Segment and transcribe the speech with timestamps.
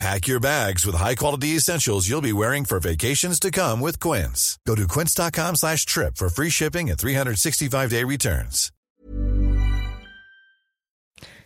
[0.00, 4.58] Pack your bags with high-quality essentials you'll be wearing for vacations to come with Quince.
[4.66, 8.70] Go to quince.com slash trip for free shipping and 365-day returns.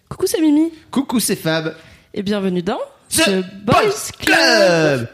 [0.09, 1.75] Coucou, c'est Mimi Coucou, c'est Fab.
[2.15, 2.81] et bienvenue dans
[3.11, 5.09] The Boys Club.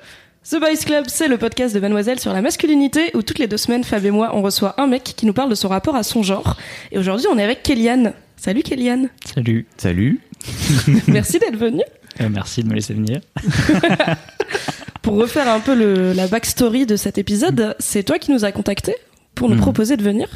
[0.48, 3.56] The Boys Club, c'est le podcast de Mademoiselle sur la masculinité où toutes les deux
[3.56, 6.04] semaines, Fab et moi, on reçoit un mec qui nous parle de son rapport à
[6.04, 6.56] son genre.
[6.92, 8.14] Et aujourd'hui, on est avec Kéliane.
[8.36, 9.08] Salut Kéliane.
[9.34, 10.20] Salut, Salut.
[11.08, 11.82] Merci d'être venue.
[12.20, 13.20] Euh, merci de me laisser venir.
[15.02, 18.52] Pour refaire un peu le- la backstory de cet épisode, c'est toi qui nous as
[18.52, 18.94] contactés
[19.34, 19.60] pour nous Mhm.
[19.60, 20.28] proposer de venir.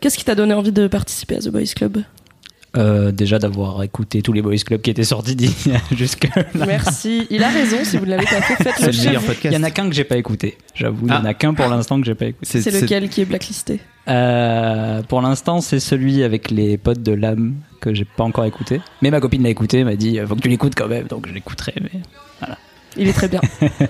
[0.00, 1.98] Qu'est-ce qui t'a donné envie de participer à The Boys Club?
[2.76, 6.42] Euh, déjà d'avoir écouté tous les boys clubs qui étaient sortis d'ici jusque là.
[6.66, 7.26] Merci.
[7.30, 9.26] Il a raison, si vous ne l'avez pas fait, faites-le le chez meilleur vous.
[9.28, 9.54] podcast.
[9.54, 10.56] Il y en a qu'un que j'ai pas écouté.
[10.74, 11.28] J'avoue, il y en Ah.
[11.28, 12.60] a qu'un pour l'instant que j'ai pas écouté.
[12.62, 13.80] C'est lequel qui est blacklisté?
[14.08, 17.54] Euh, pour l'instant, c'est celui avec les potes de l'âme
[17.92, 18.80] que j'ai pas encore écouté.
[19.02, 21.26] Mais ma copine l'a écouté, elle m'a dit faut que tu l'écoutes quand même, donc
[21.28, 21.74] je l'écouterai.
[21.82, 22.00] Mais
[22.96, 23.40] Il est très bien.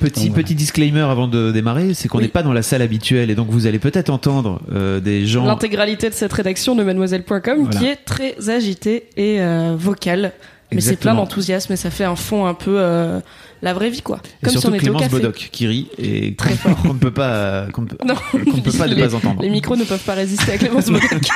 [0.00, 0.42] Petit, Donc, voilà.
[0.42, 2.24] petit disclaimer avant de démarrer, c'est qu'on Oui.
[2.24, 5.44] n'est pas dans la salle habituelle et donc vous allez peut-être entendre euh, des gens.
[5.46, 7.70] L'intégralité de cette rédaction de mademoiselle.com Voilà.
[7.78, 10.32] qui est très agitée et euh, vocale.
[10.72, 13.20] Mais c'est plein d'enthousiasme et ça fait un fond un peu euh,
[13.60, 14.20] la vraie vie quoi.
[14.40, 15.16] Et Comme si surtout on était au Clémence café.
[15.22, 18.56] Bodoc qui rit et Très qu'on qu'on ne peut pas, qu'on ne peut, Non, qu'on
[18.56, 19.40] ne peut pas ne les, pas entendre.
[19.42, 21.28] les micros ne peuvent pas résister à Clémence Bodoc.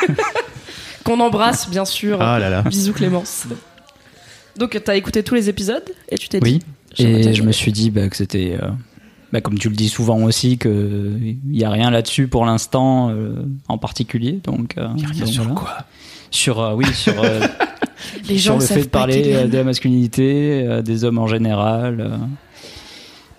[1.06, 2.20] Qu'on embrasse bien sûr.
[2.20, 2.62] Ah là là.
[2.62, 3.46] Bisous Clémence.
[4.58, 6.58] Donc t'as écouté tous les épisodes et tu t'es oui.
[6.96, 7.04] dit.
[7.04, 8.68] bien Et je y me suis dit bah, que c'était, euh,
[9.32, 13.10] bah, comme tu le dis souvent aussi, que il y a rien là-dessus pour l'instant
[13.10, 13.34] euh,
[13.68, 14.40] en particulier.
[14.42, 15.60] Donc, euh, donc sur voilà.
[15.60, 15.78] quoi
[16.32, 17.40] Sur euh, oui, sur euh,
[18.28, 21.18] Les gens sur le savent fait de parler euh, de la masculinité, euh, des hommes
[21.18, 22.16] en général, euh,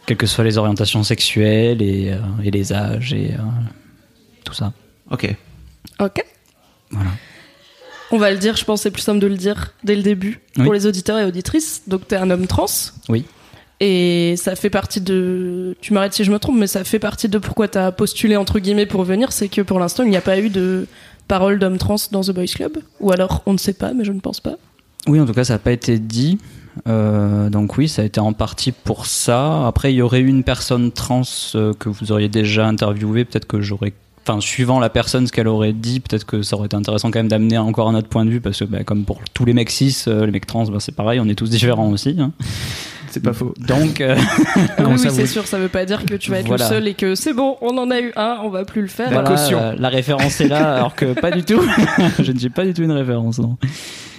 [0.05, 3.41] quelles que soient les orientations sexuelles et, euh, et les âges et euh,
[4.45, 4.71] tout ça.
[5.11, 5.35] Ok.
[5.99, 6.23] Ok.
[6.91, 7.09] Voilà.
[8.11, 10.39] On va le dire, je pense c'est plus simple de le dire dès le début
[10.57, 10.63] Oui.
[10.63, 11.83] pour les auditeurs et auditrices.
[11.87, 12.65] Donc t'es un homme trans.
[13.09, 13.25] Oui.
[13.79, 15.75] Et ça fait partie de.
[15.81, 18.59] Tu m'arrêtes si je me trompe, mais ça fait partie de pourquoi t'as postulé entre
[18.59, 20.87] guillemets pour venir, c'est que pour l'instant il n'y a pas eu de
[21.27, 22.77] parole d'homme trans dans The Boys Club.
[23.01, 24.55] Ou alors on ne sait pas, mais je ne pense pas.
[25.07, 26.37] Oui, en tout cas, ça n'a pas été dit.
[26.87, 29.65] Euh, donc oui, ça a été en partie pour ça.
[29.67, 31.21] Après, il y aurait eu une personne trans
[31.55, 33.25] euh, que vous auriez déjà interviewée.
[33.25, 33.93] Peut-être que j'aurais...
[34.29, 37.19] Enfin, suivant la personne, ce qu'elle aurait dit, peut-être que ça aurait été intéressant quand
[37.19, 39.53] même d'amener encore un autre point de vue, parce que bah, comme pour tous les
[39.53, 42.17] mecs cis, euh, les mecs trans, bah, c'est pareil, on est tous différents aussi.
[42.19, 42.31] hein.
[43.09, 43.53] C'est pas faux.
[43.57, 44.17] Donc, euh,
[44.77, 46.65] Ah oui, c'est vous- sûr, ça veut pas dire que tu vas être Voilà.
[46.65, 48.89] le seul et que c'est bon, on en a eu un, on va plus le
[48.89, 49.09] faire.
[49.11, 49.57] voilà, caution.
[49.59, 51.61] euh, la référence est là, alors que pas du tout.
[52.19, 53.55] Je ne suis pas du tout une référence, non.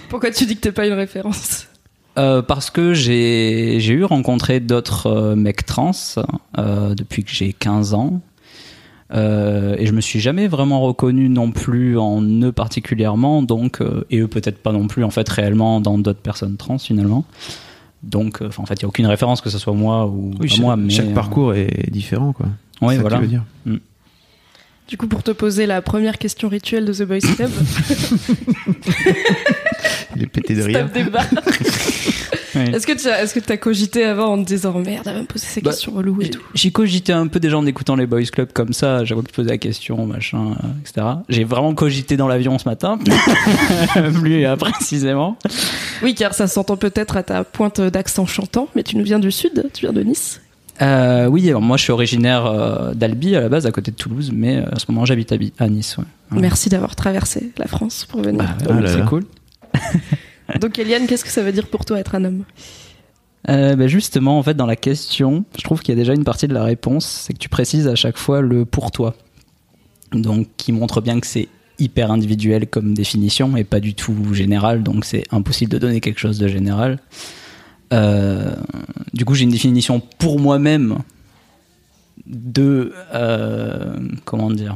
[0.09, 1.67] Pourquoi tu dis que t'es pas une référence?
[2.17, 5.91] Euh, parce que j'ai j'ai eu rencontré d'autres euh, mecs trans
[6.57, 8.19] euh, depuis que j'ai 15 ans.
[9.11, 14.05] Euh, et je me suis jamais vraiment reconnu non plus en eux particulièrement, donc euh,
[14.11, 17.25] et eux peut-être pas non plus en fait réellement dans d'autres personnes trans finalement.
[18.03, 20.47] Donc, euh, en fait, il y a aucune référence que ce soit moi ou Oui,
[20.47, 22.45] pas chaque, moi, mais chaque euh, parcours est différent, quoi.
[22.81, 23.17] Oui, ça que voilà.
[23.17, 23.43] tu veux dire.
[24.87, 27.51] Du coup, pour te poser la première question rituelle de The Boys Club,
[30.15, 30.89] Il est pété de rire.
[32.55, 32.61] Oui.
[32.73, 35.13] Est-ce que tu as, est-ce que t'as cogité avant en te disant oh, merde, elle
[35.13, 37.65] va me poser ces Bah, questions reloues et tout J'y cogité un peu déjà en
[37.65, 41.05] écoutant les Boys Club comme ça, j'avoue que tu posais la question, machin, euh, etc.
[41.29, 42.97] J'ai vraiment cogité dans l'avion ce matin,
[44.21, 45.37] plus précisément.
[46.03, 49.31] Oui, car ça s'entend peut-être à ta pointe d'accent chantant, mais tu nous viens du
[49.31, 50.41] sud, tu viens de Nice.
[50.81, 53.97] Euh, oui, alors moi je suis originaire euh, d'Albi à la base, à côté de
[53.97, 55.97] Toulouse, mais euh, à ce moment j'habite à, Nice.
[55.97, 56.05] Ouais.
[56.31, 56.41] Ouais.
[56.41, 58.43] Merci d'avoir traversé la France pour venir.
[58.65, 59.25] Bah, Ah c'est cool.
[60.61, 62.43] Donc, Eliane, qu'est-ce que ça veut dire pour toi être un homme?
[63.49, 66.23] Euh, bah, justement, en fait, dans la question, je trouve qu'il y a déjà une
[66.23, 69.15] partie de la réponse, c'est que tu précises à chaque fois le pour toi.
[70.11, 74.83] Donc, qui montre bien que c'est hyper individuel comme définition et pas du tout général,
[74.83, 76.99] donc c'est impossible de donner quelque chose de général.
[77.93, 78.53] Euh,
[79.13, 80.99] du coup, j'ai une définition pour moi-même
[82.27, 82.93] de.
[83.13, 83.95] euh,
[84.25, 84.75] comment dire?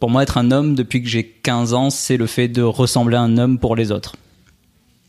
[0.00, 3.16] Pour moi, être un homme depuis que j'ai 15 ans, c'est le fait de ressembler
[3.16, 4.16] à un homme pour les autres.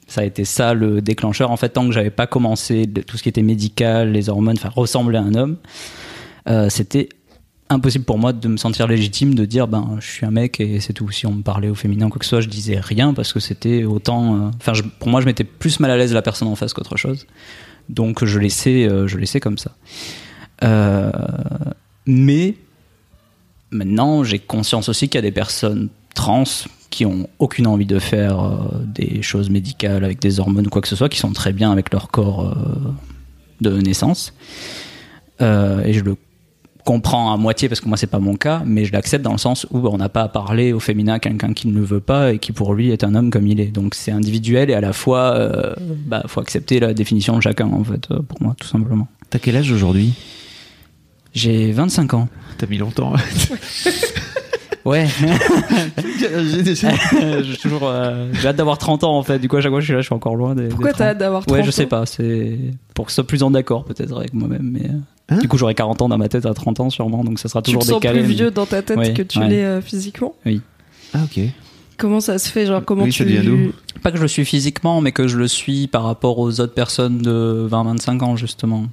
[0.07, 1.49] Ça a été ça le déclencheur.
[1.51, 4.69] En fait, tant que j'avais pas commencé tout ce qui était médical, les hormones, enfin
[4.69, 5.57] ressembler à un homme,
[6.47, 7.09] euh, c'était
[7.69, 10.79] impossible pour moi de me sentir légitime de dire ben je suis un mec et
[10.79, 11.09] c'est tout.
[11.09, 13.33] Si on me parlait au féminin ou quoi que ce soit, je disais rien parce
[13.33, 14.35] que c'était autant.
[14.35, 16.97] euh, Enfin, pour moi, je mettais plus mal à l'aise la personne en face qu'autre
[16.97, 17.25] chose.
[17.89, 19.71] Donc je laissais, euh, je laissais comme ça.
[22.05, 22.53] Mais
[23.71, 26.43] maintenant, j'ai conscience aussi qu'il y a des personnes trans
[26.95, 28.56] qui ont aucune envie de faire euh,
[28.86, 31.69] des choses médicales avec des hormones ou quoi que ce soit, qui sont très bien
[31.69, 32.56] avec leur corps euh,
[33.59, 34.33] de naissance.
[35.42, 36.15] Euh, et je le
[36.86, 39.38] comprends à moitié parce que moi c'est pas mon cas, mais je l'accepte dans le
[39.38, 42.00] sens où on n'a pas à parler au féminin à quelqu'un qui ne le veut
[42.00, 43.74] pas et qui pour lui est un homme comme il est.
[43.74, 45.75] Donc c'est individuel et à la fois, euh,
[46.06, 49.09] bah, faut accepter la définition de chacun en fait, pour moi tout simplement.
[49.30, 50.13] T'as quel âge aujourd'hui?
[51.33, 52.30] J'ai 25 ans.
[52.57, 53.12] T'as mis longtemps.
[54.85, 55.07] Ouais.
[56.19, 56.91] J'ai déjà-
[57.41, 59.39] j'ai toujours, euh, j'ai hâte d'avoir 30 ans en fait.
[59.39, 60.67] Du coup à chaque fois je suis là, je suis encore loin des.
[60.67, 61.07] Pourquoi des t'as 30.
[61.11, 62.05] hâte d'avoir 30 Ouais, je sais ans pas.
[62.05, 62.57] C'est
[62.93, 64.85] pour que je sois plus en accord peut-être avec moi-même, mais.
[64.89, 64.93] euh,
[65.27, 67.49] Hein du coup, j'aurai 40 ans dans ma tête à 30 ans sûrement, donc ça
[67.49, 68.19] sera Tu toujours te sens décalé.
[68.19, 69.47] plus mais- vieux dans ta tête Ouais, que tu ouais.
[69.49, 70.35] l'es euh, physiquement?
[71.15, 71.39] Ah ok.
[71.97, 73.17] Comment ça se fait Genre, comment Oui, tu.
[73.19, 73.71] ça vient d'où?
[74.03, 76.73] Pas que je le suis physiquement, mais que je le suis par rapport aux autres
[76.75, 78.85] personnes de 20-25 ans, justement.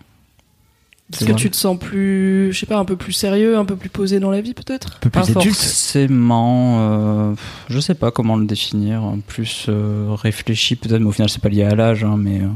[1.13, 3.77] Est-ce que tu te sens plus, je sais pas, un peu plus sérieux, un peu
[3.77, 5.55] plus posé dans la vie peut-être Un peu Pas plus adulte.
[5.57, 6.77] forcément.
[6.81, 7.35] euh,
[7.69, 9.03] je sais pas comment le définir.
[9.27, 12.41] Plus euh, réfléchi, peut-être, mais au final, c'est pas lié à l'âge, hein, mais.
[12.41, 12.47] euh,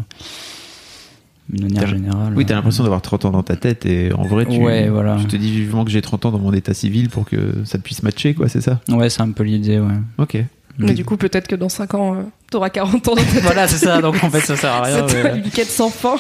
[1.49, 2.33] de manière générale.
[2.35, 4.89] Oui, t'as euh, l'impression d'avoir 30 ans dans ta tête et en vrai, tu, Ouais,
[4.89, 5.17] voilà.
[5.21, 7.79] tu te dis vivement que j'ai 30 ans dans mon état civil pour que ça
[7.79, 8.81] puisse matcher, quoi, c'est ça?
[8.89, 9.95] Ouais, c'est un peu l'idée, ouais.
[10.19, 10.39] Ok.
[10.79, 13.43] Mais du coup, peut-être que dans 5 ans, euh, t'auras 40 ans dans ta tête.
[13.45, 15.07] voilà, c'est ça, donc en fait, ça sert à rien.
[15.09, 16.17] C'est mais- une quête sans fin.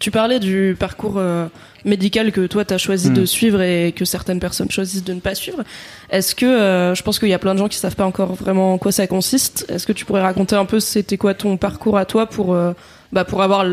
[0.00, 1.46] Tu parlais du parcours euh,
[1.84, 3.14] médical que toi t'as choisi Mm.
[3.14, 5.62] de suivre et que certaines personnes choisissent de ne pas suivre.
[6.10, 8.34] Est-ce que euh, je pense qu'il y a plein de gens qui savent pas encore
[8.34, 9.64] vraiment en quoi ça consiste.
[9.68, 12.72] Est-ce que tu pourrais raconter un peu c'était quoi ton parcours à toi pour euh,
[13.12, 13.64] bah, pour avoir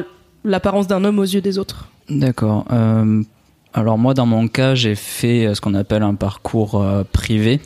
[0.44, 1.90] l'apparence d'un homme aux yeux des autres?
[2.10, 2.66] D'accord.
[3.74, 7.60] Alors moi, dans mon cas, j'ai fait ce qu'on appelle un parcours privé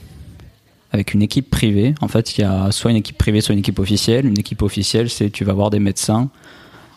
[0.92, 1.96] avec une équipe privée.
[2.02, 4.26] En fait, il y a soit une équipe privée, soit une équipe officielle.
[4.26, 6.30] Une équipe officielle, c'est tu vas voir des médecins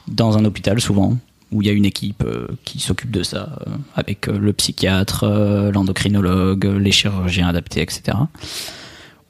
[0.08, 1.16] dans un hôpital souvent
[1.52, 4.52] où il y a une équipe euh, qui s'occupe de ça euh, avec euh, le
[4.52, 5.26] psychiatre,
[5.72, 8.18] l'endocrinologue, les chirurgiens adaptés, etc.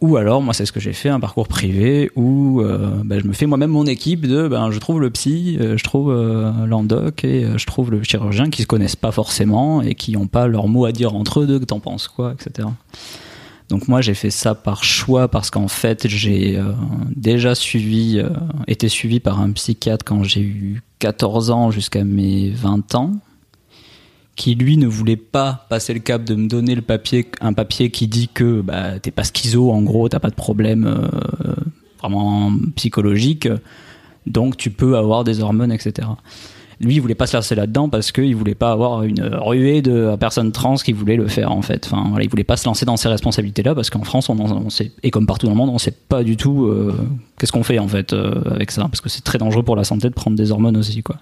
[0.02, 3.32] Ou alors, moi, c'est ce que j'ai fait, un parcours privé où ben, je me
[3.32, 6.12] fais moi-même mon équipe de, ben, je trouve le psy, je trouve
[6.66, 10.48] l'endoc et je trouve le chirurgien qui se connaissent pas forcément et qui n'ont pas
[10.48, 12.68] leur mot à dire entre eux, de t'en penses quoi, etc.
[13.68, 16.72] Donc moi, j'ai fait ça par choix parce qu'en fait, j'ai euh,
[17.14, 18.28] déjà suivi, euh,
[18.68, 23.12] été suivi par un psychiatre quand j'ai eu 14 ans jusqu'à mes 20 ans
[24.36, 27.90] qui lui ne voulait pas passer le cap de me donner le papier, un papier
[27.90, 31.54] qui dit que bah, t'es pas schizo, en gros, t'as pas de problème euh,
[31.98, 33.48] vraiment psychologique,
[34.26, 36.08] donc tu peux avoir des hormones, etc.
[36.80, 40.14] Lui, il voulait pas se lancer là-dedans parce qu'il voulait pas avoir une ruée de
[40.16, 41.88] personnes trans qui voulaient le faire, en fait.
[41.90, 45.10] Enfin, il voulait pas se lancer dans ces responsabilités-là parce qu'en France, on, sait, et
[45.10, 46.94] comme partout dans le monde, on sait pas du tout euh,
[47.38, 48.82] qu'est-ce qu'on fait, en fait, euh, avec ça.
[48.82, 51.16] Parce que c'est très dangereux pour la santé de prendre des hormones aussi, quoi.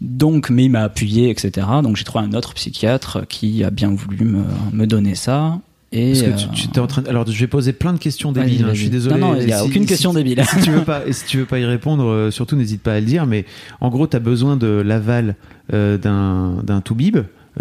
[0.00, 1.66] Donc, mais il m'a appuyé, etc.
[1.82, 4.36] Donc, j'ai trouvé un autre psychiatre qui a bien voulu
[4.72, 5.58] me donner ça.
[5.92, 7.92] Et Parce que euh, tu, tu t'es en train de- Alors, je vais poser plein
[7.92, 8.64] de questions débiles.
[8.64, 9.20] hein, je suis désolé.
[9.20, 10.42] Non, non, il y a Si- aucune si- question débile.
[10.44, 12.94] si tu veux pas, et si tu veux pas y répondre, euh, surtout n'hésite pas
[12.94, 13.24] à le dire.
[13.26, 13.44] Mais
[13.80, 15.36] en gros, tu as besoin de l'aval
[15.72, 17.18] euh, d'un d'un toubib,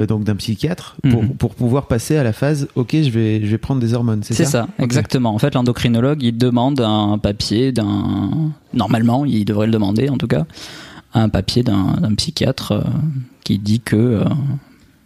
[0.07, 1.30] donc d'un psychiatre, pour, Mhm.
[1.36, 2.68] pour pouvoir passer à la phase.
[2.75, 4.22] Ok, je vais je vais prendre des hormones.
[4.24, 4.51] C'est C'est ça.
[4.51, 5.33] ça, exactement.
[5.33, 8.51] En fait, l'endocrinologue, il demande un papier d'un.
[8.74, 10.45] Normalement, il devrait le demander, en tout cas,
[11.13, 12.81] un papier d'un d'un psychiatre euh,
[13.44, 13.95] qui dit que.
[13.95, 14.24] euh,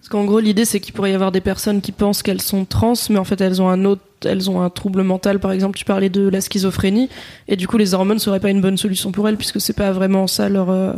[0.10, 2.94] Qu'en gros, l'idée c'est qu'il pourrait y avoir des personnes qui pensent qu'elles sont trans,
[3.10, 5.40] mais en fait elles ont un autre, elles ont un trouble mental.
[5.40, 7.10] Par exemple, tu parlais de la schizophrénie,
[7.48, 9.92] et du coup les hormones seraient pas une bonne solution pour elles puisque c'est pas
[9.92, 10.94] vraiment ça leur euh,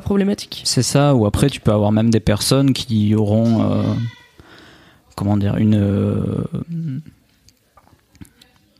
[0.00, 0.62] problématique.
[0.64, 3.62] C'est ça, ou après, tu peux avoir même des personnes qui auront.
[3.62, 3.82] euh,
[5.16, 6.44] comment dire Une.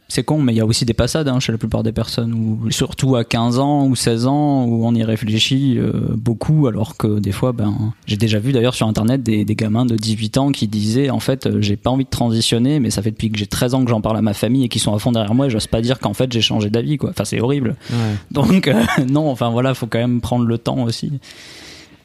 [0.09, 2.33] C'est con, mais il y a aussi des passades hein, chez la plupart des personnes,
[2.33, 6.97] où, surtout à 15 ans ou 16 ans, où on y réfléchit euh, beaucoup, alors
[6.97, 10.39] que des fois, ben, j'ai déjà vu d'ailleurs sur internet des, des gamins de 18
[10.39, 13.31] ans qui disaient en fait, euh, j'ai pas envie de transitionner, mais ça fait depuis
[13.31, 15.11] que j'ai 13 ans que j'en parle à ma famille et qui sont à fond
[15.11, 17.11] derrière moi, et j'ose pas dire qu'en fait j'ai changé d'avis, quoi.
[17.11, 17.75] Enfin, c'est horrible.
[17.91, 17.97] Ouais.
[18.31, 21.13] Donc, euh, non, enfin voilà, faut quand même prendre le temps aussi.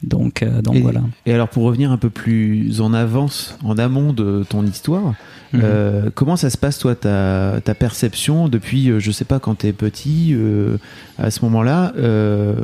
[0.03, 1.01] Donc, euh, donc Et, voilà.
[1.27, 5.13] et alors, pour revenir un peu plus en avance, en amont de ton histoire,
[5.53, 5.61] Mhm.
[5.63, 9.55] euh, comment ça se passe, toi, ta, ta perception depuis, euh, je sais pas, quand
[9.55, 10.77] t'es petit, euh,
[11.19, 12.55] à ce moment-là, euh,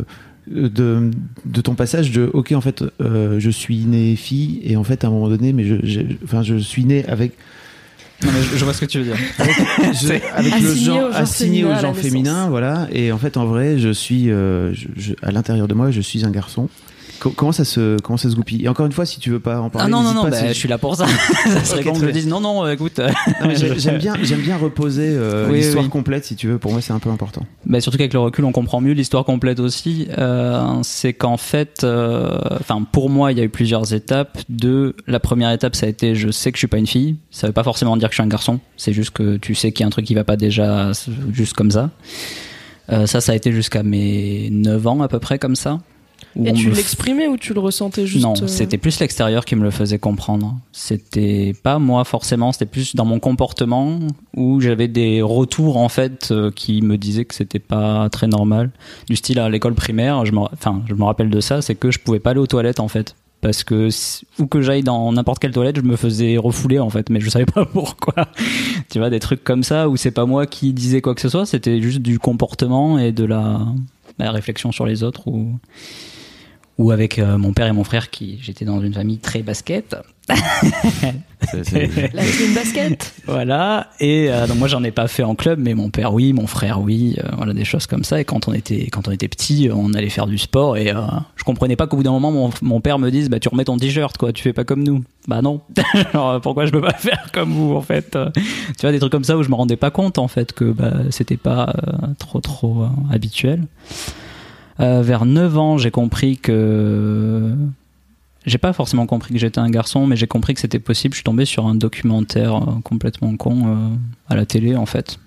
[0.50, 1.12] de,
[1.46, 5.04] de ton passage de, ok, en fait, euh, je suis né fille, et en fait,
[5.04, 7.34] à un moment donné, mais je, enfin, je suis né avec,
[8.24, 9.18] Non, mais je, je vois ce que tu veux dire.
[9.38, 13.18] je- avec le Assigné genre au genre assigné féminin au genre féminin, voilà, et en
[13.18, 16.32] fait, en vrai, je suis, euh, je- je- à l'intérieur de moi, je suis un
[16.32, 16.70] garçon.
[17.20, 18.64] Co- comment ça se comment ça se goupille?
[18.64, 20.30] Et encore une fois, si tu veux pas en parler, Ah non, non, non, pas,
[20.30, 21.08] bah, si- je suis là pour ça.
[21.46, 23.00] ça serait Ok, con que je dise non, non, euh, écoute.
[23.00, 23.10] euh,
[23.78, 25.90] j'aime bien j'aime bien reposer euh, Oui, l'histoire oui.
[25.90, 26.58] complète si tu veux.
[26.60, 27.44] Pour moi, c'est un peu important.
[27.66, 30.08] Bah, surtout qu'avec le recul, on comprend mieux l'histoire complète aussi.
[30.18, 34.38] Euh, c'est qu'en fait, euh, enfin pour moi, il y a eu plusieurs étapes.
[34.50, 37.16] De la première étape, ça a été je sais que je suis pas une fille.
[37.32, 38.60] Ça veut pas forcément dire que je suis un garçon.
[38.78, 40.92] C'est juste que tu sais qu'il y a un truc qui va pas déjà
[41.34, 41.90] juste comme ça.
[42.90, 45.80] Ça, ça a été jusqu'à mes 9 ans à peu près comme ça.
[46.46, 49.64] Et tu l'exprimais ou tu le ressentais juste non, euh, c'était plus l'extérieur qui me
[49.64, 50.56] le faisait comprendre.
[50.72, 54.00] C'était pas moi forcément, c'était plus dans mon comportement
[54.36, 58.72] où j'avais des retours en fait euh, qui me disaient que c'était pas très normal.
[59.08, 61.92] Du style à l'école primaire, je me, enfin, je me rappelle de ça, c'est que
[61.92, 63.16] je pouvais pas aller aux toilettes en fait.
[63.40, 63.90] Parce que
[64.40, 67.30] où que j'aille dans n'importe quelle toilette, je me faisais refouler en fait, mais je
[67.30, 68.28] savais pas pourquoi.
[68.90, 71.30] tu vois, des trucs comme ça où c'est pas moi qui disais quoi que ce
[71.30, 73.60] soit, c'était juste du comportement et de la,
[74.26, 75.60] la réflexion sur les autres ou
[76.78, 79.96] ou avec euh, mon père et mon frère qui j'étais dans une famille très basket.
[81.54, 83.14] La team basket.
[83.26, 83.88] Voilà.
[84.00, 86.48] Et euh, donc moi j'en ai pas fait en club mais mon père oui mon
[86.48, 88.20] frère oui euh, voilà des choses comme ça.
[88.20, 91.02] Et quand on était quand on était petit on allait faire du sport et euh,
[91.36, 93.66] je comprenais pas qu'au bout d'un moment mon, mon père me dise bah tu remets
[93.66, 94.34] ton t-shirt quoi.
[94.34, 95.04] Tu fais pas comme nous.
[95.28, 95.62] Bah non.
[96.14, 98.16] Alors, pourquoi je peux pas faire comme vous en fait?
[98.16, 100.54] Euh, tu vois des trucs comme ça où je me rendais pas compte en fait
[100.54, 103.64] que bah, c'était pas euh, trop trop euh, habituel
[104.80, 107.52] Euh, vers 9 ans j'ai compris que
[108.46, 111.14] j'ai pas forcément compris que j'étais un garçon, mais j'ai compris que c'était possible.
[111.14, 113.96] Je suis tombé sur un documentaire euh, complètement con euh,
[114.30, 115.20] à la télé, en fait,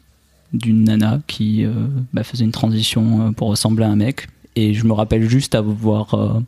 [0.54, 1.66] d'une nana qui
[2.14, 4.28] bah, faisait une transition pour ressembler à un mec.
[4.56, 6.40] Et je me rappelle juste avoir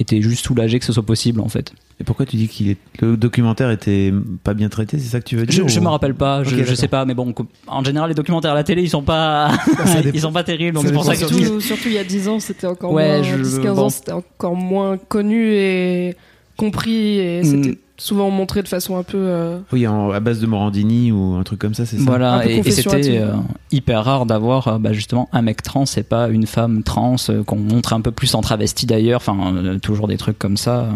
[0.00, 1.72] été juste soulagé que ce soit possible, en fait.
[2.00, 4.12] Et pourquoi tu dis qu'il est le documentaire était
[4.44, 6.44] pas bien traité C'est ça que tu veux Je, dire je ou- me rappelle pas,
[6.44, 6.76] je, Ok, je d'accord.
[6.76, 7.34] sais pas, mais bon,
[7.66, 9.50] en général, les documentaires à la télé, ils sont pas,
[10.14, 12.04] ils sont pas terribles, donc c'est pour ça que je surtout, surtout il y a
[12.04, 13.22] 10 ans, c'était encore Ouais, moins.
[13.24, 13.82] je- 10-15 bon.
[13.82, 16.14] ans, c'était encore moins connu et
[16.56, 17.76] compris et c'était Mm.
[17.98, 19.18] Souvent montré de façon un peu.
[19.18, 22.02] euh, Oui, en- à base de Morandini ou un truc comme ça, c'est ça.
[22.06, 23.32] Voilà, et, c'était euh,
[23.72, 27.42] hyper rare d'avoir euh, bah, justement un mec trans et pas une femme trans euh,
[27.44, 30.88] qu'on montre un peu plus en travesti d'ailleurs, enfin euh, toujours des trucs comme ça.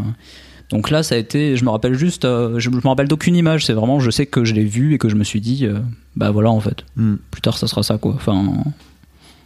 [0.71, 3.67] Donc là, ça a été, je me rappelle juste, euh, je, me rappelle d'aucune image,
[3.67, 5.81] c'est vraiment, je sais que je l'ai vu et que je me suis dit, euh,
[6.17, 8.13] bah voilà en fait, Hmm, plus tard ça sera ça quoi.
[8.15, 8.43] Enfin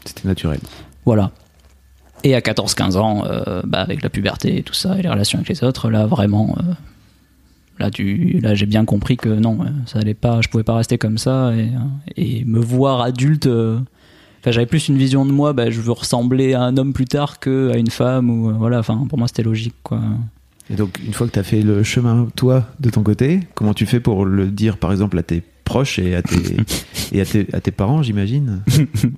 [0.05, 0.61] C'était naturel.
[1.05, 1.33] voilà.
[2.25, 5.39] Et à 14-15 ans, euh, bah, avec la puberté et tout ça, et les relations
[5.39, 6.73] avec les autres, là vraiment, euh,
[7.79, 7.91] là,
[8.41, 11.19] là j'ai bien compris que non, euh, ça allait pas, je pouvais pas rester comme
[11.19, 11.69] ça et,
[12.19, 13.47] euh, me voir adulte.
[13.47, 13.79] euh,
[14.41, 17.07] Enfin, j'avais plus une vision de moi, bah, je veux ressembler à un homme plus
[17.07, 18.79] tard que à une femme ou voilà.
[18.79, 20.01] Enfin, pour moi c'était logique quoi.
[20.71, 23.73] Et donc, une fois que tu as fait le chemin, toi, de ton côté, comment
[23.75, 26.57] tu fais pour le dire, par exemple, à tes proches et à tes,
[27.13, 28.63] et à tes, à tes parents, j'imagine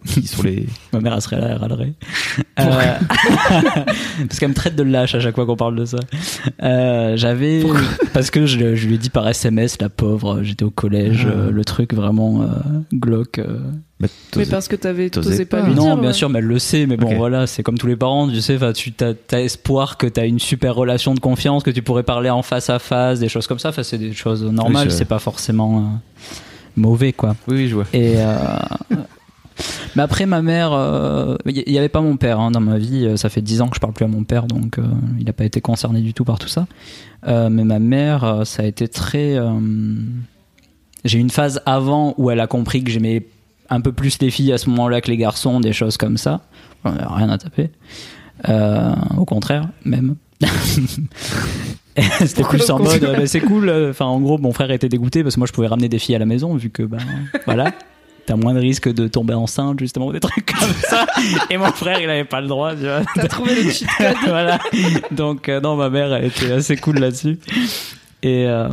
[0.06, 0.66] Qui sont les.
[0.92, 1.92] Ma mère elle serait là, elle râlerait.
[2.58, 2.64] Euh,
[4.26, 5.98] parce qu'elle me traite de lâche à chaque fois qu'on parle de ça.
[6.62, 7.62] Euh, J'avais
[8.12, 11.32] parce que je, je lui ai dit par SMS, la pauvre, j'étais au collège, Ah.
[11.36, 12.44] euh, le truc vraiment
[12.92, 13.40] glauque.
[14.02, 14.06] Euh.
[14.36, 15.66] Mais parce que t'avais t'osais t'osais pas pas.
[15.68, 15.96] lui non, dire.
[15.96, 16.12] bien ouais.
[16.12, 16.86] sûr, mais elle le sait.
[16.86, 18.58] Mais bon, voilà, c'est comme tous les parents, tu sais.
[18.72, 18.92] Tu
[19.32, 22.42] as, espoir que tu as une super relation de confiance, que tu pourrais parler en
[22.42, 23.70] face à face, des choses comme ça.
[23.70, 24.88] Enfin, c'est des choses normales.
[24.88, 25.82] Oui, c'est pas forcément euh,
[26.76, 27.34] mauvais, quoi.
[27.48, 27.86] Oui, oui, je vois.
[27.92, 28.36] Et euh,
[29.96, 33.04] mais après ma mère, euh, il n'y avait pas mon père hein, dans ma vie.
[33.04, 34.82] Euh, Ça fait 10 ans que je parle plus à mon père, donc euh,
[35.18, 36.66] il n'a pas été concerné du tout par tout ça.
[37.26, 39.36] Euh, mais ma mère, euh, ça a été très.
[39.36, 39.50] euh,
[41.04, 43.26] J'ai eu une phase avant où elle a compris que j'aimais
[43.70, 46.40] un peu plus les filles à ce moment-là que les garçons, des choses comme ça.
[46.84, 47.70] Bon, rien à taper.
[48.48, 50.16] Euh, au contraire, même.
[52.20, 53.70] C'était plus en mode, euh, bah, c'est cool.
[53.90, 56.14] Enfin, en gros, mon frère était dégoûté parce que moi, je pouvais ramener des filles
[56.14, 56.98] à la maison vu que, ben,
[57.44, 57.72] voilà.
[58.26, 61.06] T'as moins de risque de tomber enceinte, justement, des trucs comme ça.
[61.48, 63.00] Et mon frère, il avait pas le droit, tu vois.
[63.14, 64.14] T'as trouvé le cheat code.
[64.26, 64.58] voilà.
[65.10, 67.38] Donc, euh, non, ma mère, elle était assez cool là-dessus.
[68.22, 68.68] Et, euh,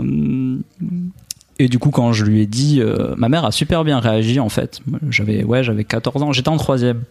[1.60, 4.40] et du coup, quand je lui ai dit, euh, ma mère a super bien réagi,
[4.40, 4.82] en fait.
[5.10, 6.32] J'avais, ouais, j'avais 14 ans.
[6.34, 7.04] J'étais en troisième.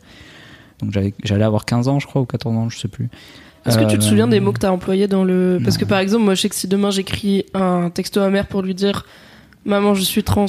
[0.81, 0.93] Donc,
[1.25, 3.09] j'allais avoir 15 ans, je crois, ou 14 ans, je sais plus.
[3.67, 5.59] Est-ce que tu te Euh, souviens des mots que t'as employés dans le.
[5.65, 5.81] Parce non.
[5.81, 8.47] que par exemple, moi je sais que si demain j'écris un texto à ma mère
[8.47, 9.07] pour lui dire
[9.65, 10.45] Maman, je suis trans,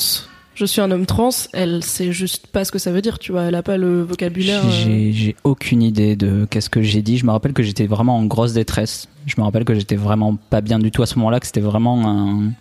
[0.53, 3.31] je suis un homme trans, elle sait juste pas ce que ça veut dire, tu
[3.31, 3.43] vois.
[3.43, 4.65] Elle a pas le vocabulaire.
[4.65, 7.17] euh, J'ai j'ai aucune idée de qu'est-ce que j'ai dit.
[7.17, 9.07] Je me rappelle que j'étais vraiment en grosse détresse.
[9.27, 11.61] Je me rappelle que j'étais vraiment pas bien du tout à ce moment-là, que c'était
[11.61, 12.51] vraiment un.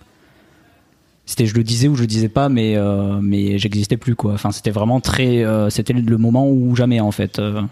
[1.26, 4.34] C'était, je le disais ou je le disais pas, mais euh, mais j'existais plus quoi.
[4.34, 5.42] Enfin, c'était vraiment très.
[5.42, 7.38] euh, c'était le moment où jamais en fait.
[7.38, 7.62] Euh,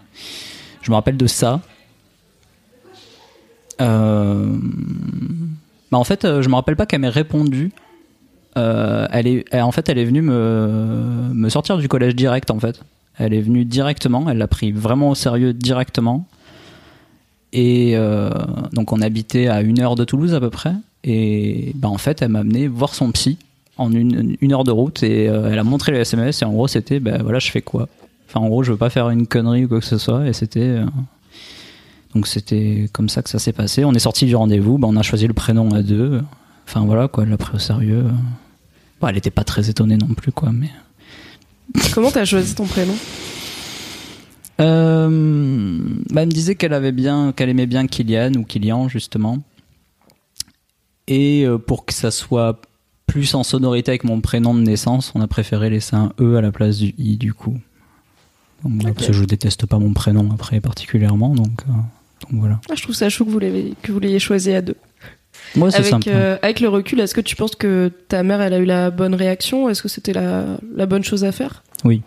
[0.80, 1.60] je me rappelle de ça.
[3.78, 4.38] Bah,
[5.98, 7.72] en fait, je me rappelle pas qu'elle m'ait répondu.
[8.54, 12.80] Elle est, en fait, elle est venue me, me sortir du collège direct, en fait.
[13.18, 16.26] Elle est venue directement, elle l'a pris vraiment au sérieux directement.
[17.52, 17.96] Et
[18.72, 20.74] donc on habitait à une heure de Toulouse à peu près.
[21.04, 23.38] Et bah, en fait, elle m'a amené voir son psy
[23.76, 26.52] en une, une heure de route et euh, elle a montré le SMS et en
[26.52, 27.88] gros c'était ben voilà je fais quoi?
[28.28, 30.32] Enfin en gros je veux pas faire une connerie ou quoi que ce soit et
[30.32, 30.84] c'était euh,
[32.14, 33.84] donc c'était comme ça que ça s'est passé.
[33.84, 36.22] On est sorti du rendez-vous ben, on a choisi le prénom à deux.
[36.68, 38.04] Enfin voilà quoi elle l'a pris au sérieux.
[39.00, 40.70] Bon, elle était pas très étonnée non plus quoi mais
[41.94, 42.94] Comment t'as choisi ton prénom?
[44.60, 45.78] Euh,
[46.10, 49.38] bah, elle me disait qu'elle avait bien, qu'elle aimait bien Kylian ou Kylian justement.
[51.08, 52.60] Et euh, pour que ça soit
[53.06, 56.40] plus en sonorité avec mon prénom de naissance, on a préféré laisser un E à
[56.40, 57.58] la place du I du coup.
[58.64, 61.72] Donc, Parce que je déteste pas mon prénom après particulièrement, donc, euh,
[62.30, 62.60] donc voilà.
[62.70, 64.76] Ah, Je trouve ça chou que vous l'ayez que vous l'ayez choisi à deux.
[65.56, 66.08] Moi c'est Avec, simple.
[66.10, 68.90] euh, avec le recul, est-ce que tu penses que ta mère, elle a eu la
[68.90, 69.68] bonne réaction?
[69.68, 71.64] Est-ce que c'était la, la bonne chose à faire?
[71.84, 72.02] Oui.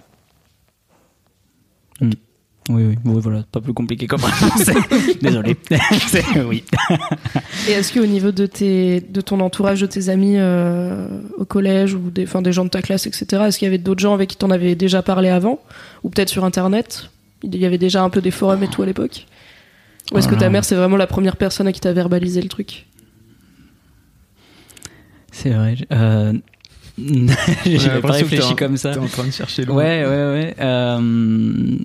[2.70, 4.70] Oui, oui, oui, voilà, pas plus compliqué comme réponse.
[5.22, 5.56] Désolé.
[6.48, 6.64] Oui.
[7.68, 11.08] Et est-ce qu'au niveau de, tes, de ton entourage, de tes amis euh,
[11.38, 13.78] au collège ou des, enfin, des gens de ta classe, etc., est-ce qu'il y avait
[13.78, 15.60] d'autres gens avec qui t'en avais déjà parlé avant
[16.04, 17.12] Ou peut-être sur Internet?
[17.44, 19.28] Il y avait déjà un peu des forums et tout à l'époque?
[20.12, 22.50] Ou est-ce que ta mère, c'est vraiment la première personne à qui t'a verbalisé le
[22.50, 22.88] truc?
[25.32, 25.76] C'est vrai.
[25.92, 26.34] Euh...
[27.66, 28.94] J'avais pas réfléchi comme ça.
[28.94, 29.76] T'es en train de chercher loin.
[29.76, 30.56] Ouais, ouais, ouais.
[30.60, 31.00] Euh,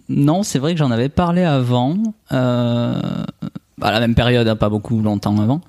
[0.08, 1.96] non, c'est vrai que j'en avais parlé avant,
[2.32, 3.00] euh,
[3.80, 5.60] à la même période, hein, pas beaucoup longtemps avant.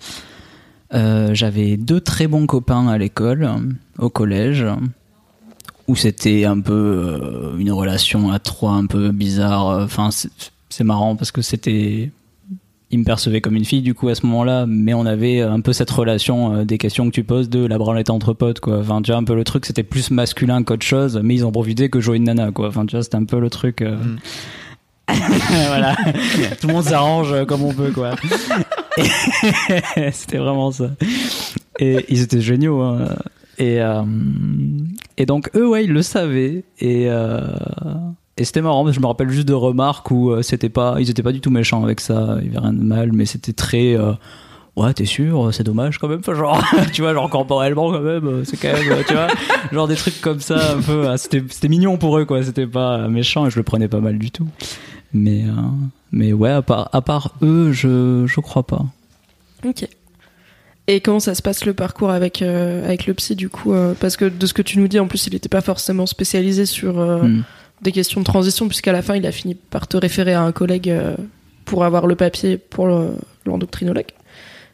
[0.94, 3.50] Euh, J'avais deux très bons copains à l'école,
[3.98, 4.66] au collège,
[5.88, 9.66] où c'était un peu une relation à trois un peu bizarre.
[9.84, 10.10] Enfin,
[10.70, 12.12] c'est marrant parce que c'était
[12.92, 15.60] il me percevait comme une fille du coup à ce moment-là, mais on avait un
[15.62, 18.80] peu cette relation euh, des questions que tu poses de la branlette entre potes quoi.
[18.80, 21.52] Enfin, tu vois un peu le truc, c'était plus masculin qu'autre chose, mais ils ont
[21.52, 22.68] profité que je jouais une nana quoi.
[22.68, 23.82] Enfin, tu vois, c'était un peu le truc.
[23.82, 24.18] euh, Mm.
[25.68, 25.96] voilà,
[26.62, 28.16] tout le monde s'arrange euh, comme on peut quoi.
[30.12, 30.92] C'était vraiment ça.
[31.80, 32.82] Et ils étaient géniaux.
[32.82, 33.10] hein.
[33.58, 34.04] Et euh,
[35.18, 37.42] et donc eux ouais ils le savaient et euh,
[38.42, 40.96] et c'était marrant parce que je me rappelle juste de remarques où euh, c'était pas
[41.00, 42.38] ils étaient pas du tout méchants avec ça.
[42.42, 44.14] Il y avait rien de mal mais c'était très euh,
[44.76, 46.20] ouais t'es sûr c'est dommage quand même.
[46.20, 46.62] Enfin, genre
[46.94, 49.28] tu vois genre corporellement quand même euh, c'est quand même euh, tu vois
[49.72, 52.44] genre des trucs comme ça un peu c'était mignon pour eux quoi.
[52.44, 54.48] C'était pas euh, méchant et je le prenais pas mal du tout.
[55.14, 55.52] Mais euh,
[56.12, 58.86] mais ouais à part à part eux je je crois pas.
[59.66, 59.88] Ok.
[60.88, 63.94] Et comment ça se passe le parcours avec, euh, avec le psy du coup euh,
[64.00, 66.66] Parce que de ce que tu nous dis, en plus, il n'était pas forcément spécialisé
[66.66, 67.44] sur euh, Hmm.
[67.82, 70.52] Des questions de transition, puisqu'à la fin, il a fini par te référer à un
[70.52, 71.16] collègue euh,
[71.66, 73.16] pour avoir le papier pour le-
[73.46, 74.12] l'endocrinologue.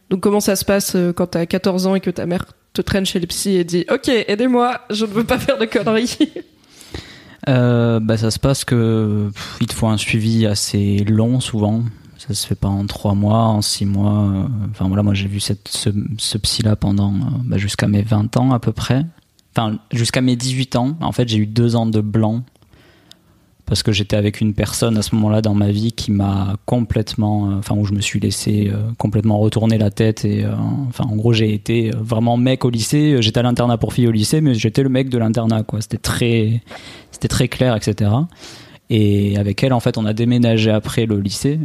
[0.10, 2.82] Donc comment ça se passe euh, quand t'as 14 ans et que ta mère te
[2.82, 6.18] traîne chez le psy et dit Ok, aidez-moi, je ne veux pas faire de conneries?
[7.50, 9.30] Euh, bah, ça se passe que
[9.62, 11.84] il te faut un suivi assez long souvent.
[12.18, 14.50] Ça se fait pas en trois mois, en six mois.
[14.72, 15.54] Enfin voilà, moi j'ai vu ce,
[16.18, 17.14] ce psy là pendant
[17.46, 19.06] bah, jusqu'à mes 20 ans à peu près.
[19.56, 20.98] Enfin jusqu'à mes 18 ans.
[21.00, 22.44] En fait j'ai eu deux ans de blanc
[23.68, 27.50] parce que j'étais avec une personne à ce moment-là dans ma vie qui m'a complètement,
[27.50, 30.54] euh, enfin où je me suis laissé euh, complètement retourner la tête et euh,
[30.88, 33.18] enfin en gros j'ai été vraiment mec au lycée.
[33.20, 35.82] J'étais à l'internat pour filles au lycée, mais j'étais le mec de l'internat quoi.
[35.82, 36.62] C'était très,
[37.12, 38.10] c'était très clair, etc.
[38.90, 41.60] Et avec elle en fait on a déménagé après le lycée.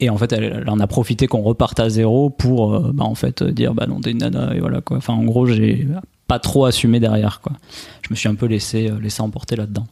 [0.00, 3.44] Et en fait, elle, en a profité qu'on reparte à zéro pour, bah, en fait,
[3.44, 4.96] dire, bah non, t'es une nana, et voilà, quoi.
[4.96, 5.86] Enfin, en gros, j'ai
[6.26, 7.52] pas trop assumé derrière, quoi.
[8.00, 9.86] Je me suis un peu laissé, laissé emporter là-dedans.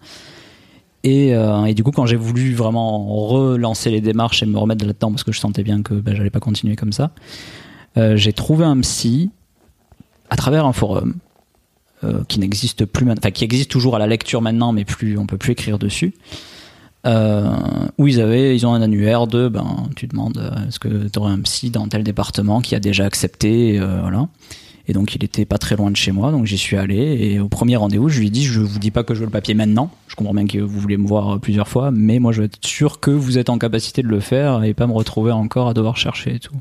[1.02, 4.84] Et, euh, et du coup, quand j'ai voulu vraiment relancer les démarches et me remettre
[4.84, 7.10] là-dedans, parce que je sentais bien que bah, j'allais pas continuer comme ça,
[7.96, 9.30] euh, j'ai trouvé un psy
[10.28, 11.14] à travers un forum
[12.04, 15.26] euh, qui n'existe plus enfin qui existe toujours à la lecture maintenant, mais plus on
[15.26, 16.14] peut plus écrire dessus.
[17.06, 21.32] Où ils avaient, ils ont un annuaire de, ben, tu demandes, est-ce que tu aurais
[21.32, 24.28] un psy dans tel département qui a déjà accepté, voilà.
[24.90, 26.96] Et donc il était pas très loin de chez moi, donc j'y suis allé.
[27.20, 29.26] Et au premier rendez-vous, je lui ai dit, je vous dis pas que je veux
[29.26, 29.92] le papier maintenant.
[30.08, 32.58] Je comprends bien que vous voulez me voir plusieurs fois, mais moi je veux être
[32.66, 35.74] sûr que vous êtes en capacité de le faire et pas me retrouver encore à
[35.74, 36.56] devoir chercher et tout.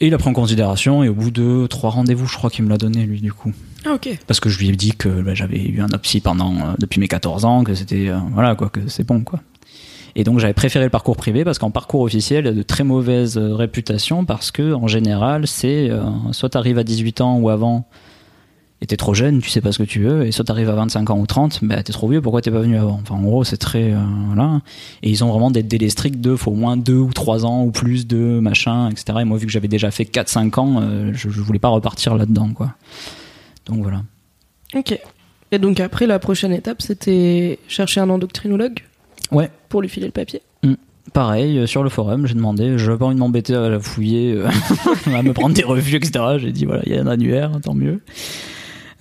[0.00, 2.64] Et il a pris en considération, et au bout de trois rendez-vous, je crois qu'il
[2.66, 3.52] me l'a donné lui du coup
[3.86, 4.10] Ah, ok.
[4.26, 7.00] parce que je lui ai dit que bah, j'avais eu un psy pendant euh, depuis
[7.00, 9.40] mes 14 ans, que c'était euh, voilà quoi, que c'est bon quoi.
[10.18, 12.62] Et donc j'avais préféré le parcours privé parce qu'en parcours officiel, il y a de
[12.62, 16.02] très mauvaises euh, réputations parce que en général, c'est euh,
[16.32, 17.86] soit t'arrives à 18 ans ou avant
[18.82, 20.74] et t'es trop jeune, tu sais pas ce que tu veux, et soit t'arrives à
[20.74, 22.98] 25 ans ou 30, bah t'es trop vieux, pourquoi t'es pas venu avant?
[23.00, 24.60] Enfin en gros c'est très euh, voilà.
[25.04, 27.62] Et ils ont vraiment des délais stricts de faut au moins 2 ou 3 ans
[27.62, 29.18] ou plus de machin, etc.
[29.20, 32.16] Et moi vu que j'avais déjà fait 4-5 ans, euh, je, je voulais pas repartir
[32.16, 32.74] là-dedans quoi.
[33.66, 34.02] Donc voilà.
[34.74, 34.98] Ok.
[35.52, 38.80] Et donc après, la prochaine étape, c'était chercher un endocrinologue
[39.30, 39.50] Ouais.
[39.68, 40.40] pour lui filer le papier.
[41.12, 44.34] Pareil, euh, sur le forum, j'ai demandé, je n'avais pas envie de m'embêter à fouiller,
[44.34, 44.48] euh,
[45.14, 46.24] à me prendre des revues, etc.
[46.38, 48.02] J'ai dit, voilà, il y a un annuaire, tant mieux.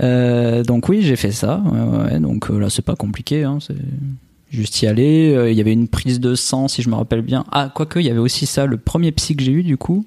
[0.01, 1.61] Euh, donc oui, j'ai fait ça.
[1.65, 3.43] Ouais, donc là, c'est pas compliqué.
[3.43, 3.75] Hein, c'est
[4.49, 5.47] juste y aller.
[5.49, 7.45] Il y avait une prise de sang, si je me rappelle bien.
[7.51, 8.65] Ah, quoique, il y avait aussi ça.
[8.65, 10.05] Le premier psy que j'ai eu, du coup,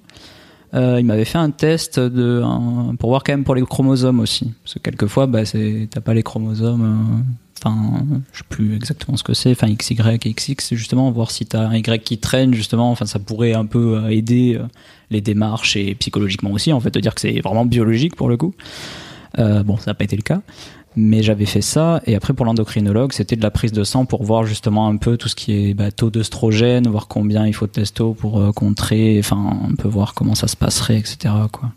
[0.73, 2.43] il m'avait fait un test de,
[2.99, 4.53] pour voir quand même pour les chromosomes aussi.
[4.63, 7.25] Parce que quelquefois, bah, t'as pas les chromosomes
[7.63, 9.53] enfin je sais plus exactement ce que c'est.
[9.53, 12.91] Enfin XY et XX justement voir si tu as un Y qui traîne justement.
[12.91, 14.67] Enfin ça pourrait un peu euh, aider euh,
[15.11, 18.37] les démarches et psychologiquement aussi en fait de dire que c'est vraiment biologique pour le
[18.37, 18.55] coup.
[19.39, 20.41] Euh, bon ça n'a pas été le cas.
[20.97, 22.03] Mais j'avais fait ça.
[22.07, 25.17] Et après pour l'endocrinologue c'était de la prise de sang pour voir justement un peu
[25.17, 29.19] tout ce qui est bah, taux d'œstrogène voir combien il faut de testo pour contrer.
[29.21, 31.71] Enfin un peu voir comment ça se passerait etc quoi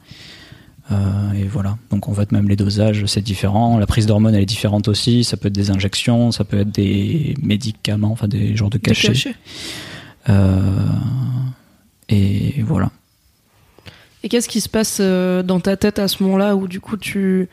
[1.35, 1.77] et voilà.
[1.89, 3.77] Donc en fait, même les dosages, c'est différent.
[3.77, 5.23] La prise d'hormones, elle est différente aussi.
[5.23, 9.33] Ça peut être des injections, ça peut être des médicaments, enfin des genres de cachets.
[10.29, 10.61] Euh,
[12.09, 12.91] et voilà.
[14.23, 16.95] Et qu'est-ce qui se passe euh, dans ta tête à ce moment-là où du coup
[16.95, 17.49] tu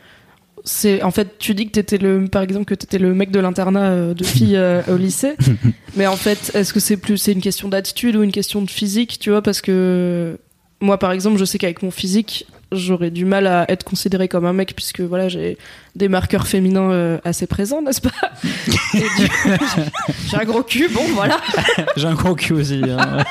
[0.63, 3.41] c'est en fait tu dis que t'étais le par exemple que t'étais le mec de
[3.41, 5.35] l'internat de filles au lycée
[5.97, 8.71] mais en fait est-ce que c'est plus c'est une question d'attitude ou une question de
[8.71, 9.43] physique tu vois?
[9.43, 10.39] Parce que
[10.81, 14.45] moi par exemple je sais qu'avec mon physique j'aurais du mal à être considéré comme
[14.45, 15.59] un mec puisque voilà j'ai
[15.97, 18.11] des marqueurs féminins euh, assez présents n'est-ce pas?
[20.29, 21.41] J'ai un gros cul bon voilà.
[21.97, 23.25] J'ai un gros cul aussi hein.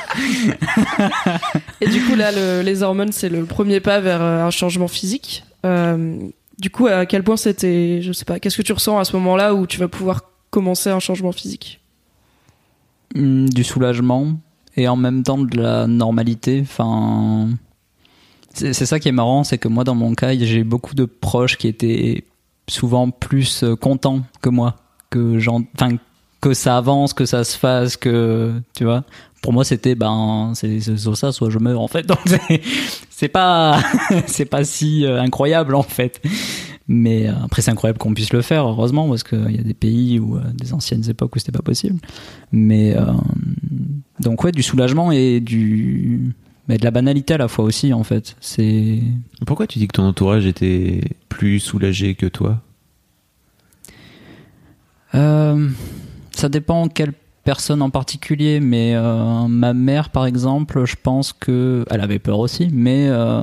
[1.80, 5.44] et du coup là les hormones c'est le premier pas vers euh, un changement physique.
[5.64, 6.18] Euh,
[6.58, 9.16] du coup à quel point c'était je sais pas qu'est-ce que tu ressens à ce
[9.16, 11.80] moment-là où tu vas pouvoir commencer un changement physique?
[13.14, 14.34] Hmm, du soulagement
[14.76, 17.48] et en même temps de la normalité enfin
[18.54, 21.56] c'est ça qui est marrant, c'est que moi, dans mon cas, j'ai beaucoup de proches
[21.56, 22.24] qui étaient
[22.68, 24.76] souvent plus euh, contents que moi,
[25.10, 25.38] que
[25.74, 25.96] enfin
[26.40, 29.04] que ça avance, que ça se fasse, que tu vois.
[29.42, 32.02] Pour moi, c'était ben soit ça, soit je meurs en fait.
[32.06, 32.18] Donc
[33.10, 33.80] c'est pas
[34.26, 36.22] c'est pas si euh, incroyable en fait.
[36.88, 39.74] Mais euh, après, c'est incroyable qu'on puisse le faire, heureusement, parce qu'il y a des
[39.74, 42.00] pays ou des anciennes époques où c'était pas possible.
[42.52, 42.96] Mais
[44.18, 46.34] donc ouais, du soulagement et du
[46.70, 48.36] mais de la banalité à la fois aussi en fait.
[48.40, 49.00] C'est
[49.44, 52.60] pourquoi tu dis que ton entourage était plus soulagé que toi?
[55.16, 55.68] Euh,
[56.30, 61.84] Ça dépend quelle personne en particulier, mais euh, ma mère par exemple, je pense que
[61.90, 63.42] elle avait peur aussi, mais euh,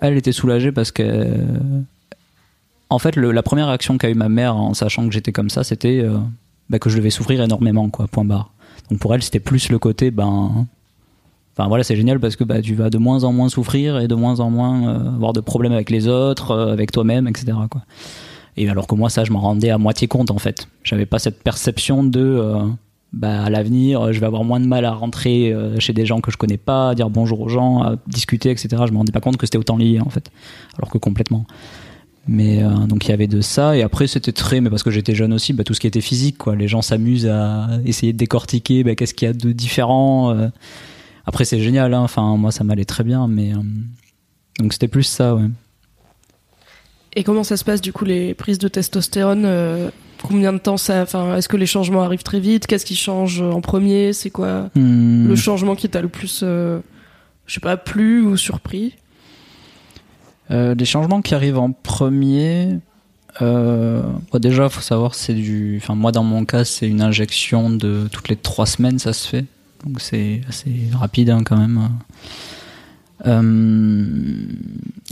[0.00, 1.26] elle était soulagée parce que
[2.88, 5.64] en fait la première réaction qu'a eu ma mère en sachant que j'étais comme ça,
[5.64, 6.06] c'était
[6.70, 8.06] bah, que je devais souffrir énormément quoi.
[8.06, 8.52] Point barre.
[8.90, 10.68] Donc pour elle c'était plus le côté ben
[11.58, 14.06] Enfin voilà, c'est génial parce que bah, tu vas de moins en moins souffrir et
[14.06, 17.58] de moins en moins euh, avoir de problèmes avec les autres, euh, avec toi-même, etc.
[18.56, 20.68] Et alors que moi, ça, je m'en rendais à moitié compte en fait.
[20.84, 22.64] J'avais pas cette perception de euh,
[23.12, 26.30] bah, à l'avenir, je vais avoir moins de mal à rentrer chez des gens que
[26.30, 28.68] je connais pas, à dire bonjour aux gens, à discuter, etc.
[28.86, 30.30] Je me rendais pas compte que c'était autant lié en fait,
[30.76, 31.44] alors que complètement.
[32.28, 35.14] Mais donc il y avait de ça et après c'était très mais parce que j'étais
[35.14, 38.18] jeune aussi bah, tout ce qui était physique quoi les gens s'amusent à essayer de
[38.18, 40.50] décortiquer bah, qu'est-ce qu'il y a de différent
[41.28, 42.00] après, c'est génial, hein.
[42.00, 43.52] enfin, moi, ça m'allait très bien, mais.
[43.52, 43.58] Euh,
[44.60, 45.44] donc, c'était plus ça, ouais.
[47.16, 49.90] Et comment ça se passe, du coup, les prises de testostérone euh,
[50.22, 51.02] Combien de temps ça.
[51.02, 52.66] Enfin, est-ce que les changements arrivent très vite?
[52.66, 54.14] Qu'est-ce qui change en premier?
[54.14, 55.28] C'est quoi hmm.
[55.28, 56.80] le changement qui t'a le plus, euh,
[57.44, 58.94] je sais pas, plu ou surpris?
[60.48, 62.78] Les changements qui arrivent en premier.
[63.38, 65.78] déjà, il faut savoir, c'est du.
[65.82, 69.28] Enfin, moi, dans mon cas, c'est une injection de toutes les trois semaines, ça se
[69.28, 69.44] fait
[69.84, 71.88] donc c'est assez rapide hein, quand même.
[73.26, 74.06] Euh,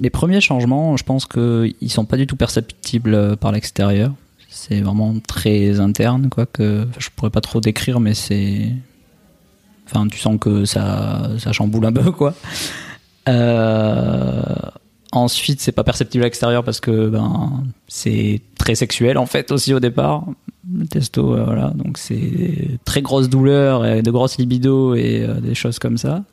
[0.00, 4.12] les premiers changements, je pense qu'ils sont pas du tout perceptibles par l'extérieur.
[4.48, 6.46] C'est vraiment très interne, quoi.
[6.46, 8.72] Que je pourrais pas trop décrire, mais c'est,
[9.86, 12.34] enfin, tu sens que ça, ça chamboule un peu, quoi.
[13.28, 14.42] Euh,
[15.12, 19.74] ensuite, c'est pas perceptible à l'extérieur parce que ben, c'est très sexuel en fait aussi
[19.74, 20.24] au départ
[20.72, 21.70] le testo, euh, voilà.
[21.70, 26.24] Donc c'est très grosse douleur, et de grosses libido et euh, des choses comme ça.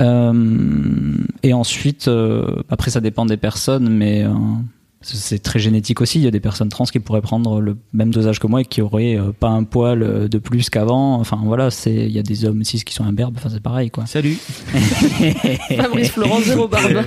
[0.00, 2.10] Euh, et ensuite,
[2.70, 4.24] après ça dépend des personnes, mais
[5.02, 6.18] c'est très génétique aussi.
[6.18, 8.64] Il y a des personnes trans qui pourraient prendre le même dosage que moi et
[8.64, 11.16] qui auraient pas un poil de plus qu'avant.
[11.16, 13.34] Enfin voilà, c'est il y a des hommes cis qui sont imberbes.
[13.36, 14.06] Enfin c'est pareil quoi.
[14.06, 14.36] Salut.
[15.76, 17.04] Fabrice Florent zéro barbe.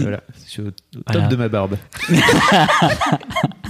[0.00, 0.70] voilà, je suis au
[1.12, 1.76] top de ma barbe.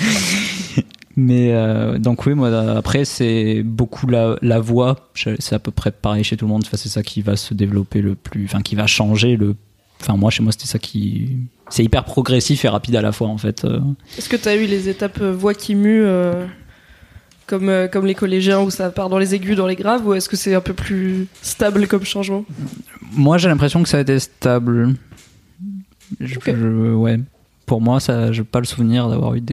[1.16, 5.10] Mais euh, donc oui, moi après c'est beaucoup la, la voix.
[5.14, 6.62] C'est à peu près pareil chez tout le monde.
[6.66, 9.56] Enfin, c'est ça qui va se développer le plus, enfin qui va changer le.
[10.00, 11.36] Enfin moi chez moi c'était ça qui,
[11.68, 13.64] c'est hyper progressif et rapide à la fois en fait.
[13.64, 13.80] Euh.
[14.16, 16.04] Est-ce que tu as eu les étapes euh, voix qui mue
[17.46, 20.14] comme, euh, comme les collégiens où ça part dans les aigus, dans les graves, ou
[20.14, 22.44] est-ce que c'est un peu plus stable comme changement?
[23.12, 24.94] Moi, j'ai l'impression que ça a été stable.
[26.20, 27.18] Je- je- ouais.
[27.66, 29.52] Pour moi, ça, j'ai pas le souvenir d'avoir eu des.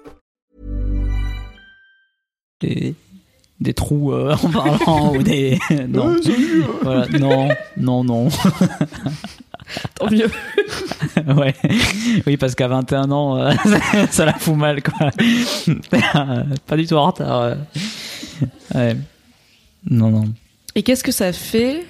[2.61, 2.95] des,
[3.59, 5.59] des trous euh, en parlant ou des.
[5.87, 6.15] non.
[6.81, 7.07] Voilà.
[7.19, 8.29] Non, non, non.
[9.95, 10.29] Tant mieux.
[11.35, 11.53] ouais.
[12.27, 13.53] Oui, parce qu'à 21 ans, euh,
[14.11, 15.11] ça la fout mal, quoi.
[16.67, 17.41] pas du tout en retard.
[17.41, 17.55] euh.
[18.75, 18.97] Ouais.
[19.89, 20.25] Non, non.
[20.75, 21.85] Et qu'est-ce que ça fait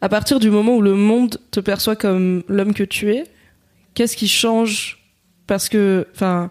[0.00, 3.24] à partir du moment où le monde te perçoit comme l'homme que tu es
[3.94, 4.98] Qu'est-ce qui change
[5.46, 6.50] Parce que, enfin,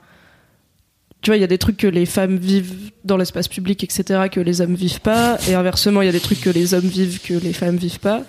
[1.21, 4.27] tu vois, il y a des trucs que les femmes vivent dans l'espace public, etc.,
[4.31, 6.81] que les hommes vivent pas, et inversement, il y a des trucs que les hommes
[6.87, 8.23] vivent que les femmes vivent pas.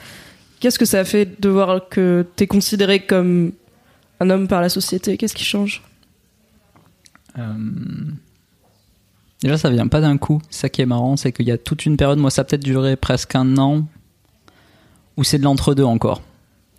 [0.61, 3.53] Qu'est-ce que ça fait de voir que t'es considéré comme
[4.21, 5.17] un homme par la société?
[5.17, 5.83] Qu'est-ce qui change?
[7.39, 7.43] Euh,
[9.43, 10.41] Déjà, ça vient pas d'un coup.
[10.51, 12.63] Ça qui est marrant, c'est qu'il y a toute une période, moi, ça a peut-être
[12.63, 13.85] duré presque un an,
[15.17, 16.23] où c'est de l'entre-deux encore.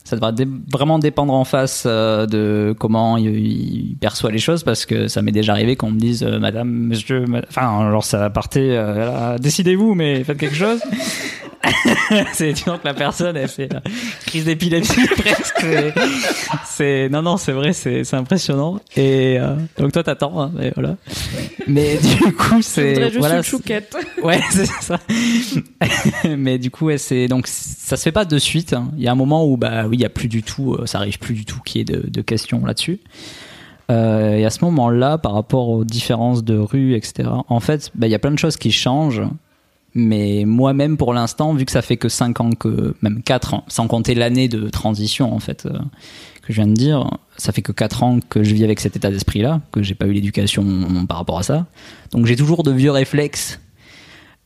[0.05, 4.63] Ça devrait dé- vraiment dépendre en face euh, de comment il, il perçoit les choses,
[4.63, 8.03] parce que ça m'est déjà arrivé qu'on me dise euh, Madame, Monsieur, ma- enfin, alors
[8.03, 10.81] ça partait, euh, décidez-vous, mais faites quelque chose.
[12.33, 13.79] c'est évident que la personne, elle fait euh,
[14.25, 15.65] crise d'épilepsie presque.
[16.65, 18.79] C'est- non, non, c'est vrai, c'est c'est impressionnant.
[18.97, 20.97] Et euh, donc toi, t'attends, hein, mais voilà.
[21.67, 23.95] Mais du coup, c'est voilà, une chouquette.
[24.23, 24.99] Ouais, c'est ça.
[26.37, 28.73] Mais du coup, ouais, c'est donc ça se fait pas de suite.
[28.73, 28.89] hein.
[28.97, 30.85] Il y a un moment où bah oui, il y a plus du tout, euh,
[30.85, 32.99] ça arrive plus du tout qu'il y ait de, de questions là-dessus.
[33.91, 37.29] Euh, et à ce moment-là, par rapport aux différences de rue, etc.
[37.49, 39.21] En fait, bah, il y a plein de choses qui changent.
[39.95, 43.63] Mais moi-même, pour l'instant, vu que ça fait que 5 ans que, même 4 ans,
[43.67, 45.77] sans compter l'année de transition, en fait, euh,
[46.41, 48.95] que je viens de dire, ça fait que 4 ans que je vis avec cet
[48.95, 50.65] état d'esprit-là, que j'ai pas eu l'éducation
[51.07, 51.67] par rapport à ça.
[52.11, 53.59] Donc j'ai toujours de vieux réflexes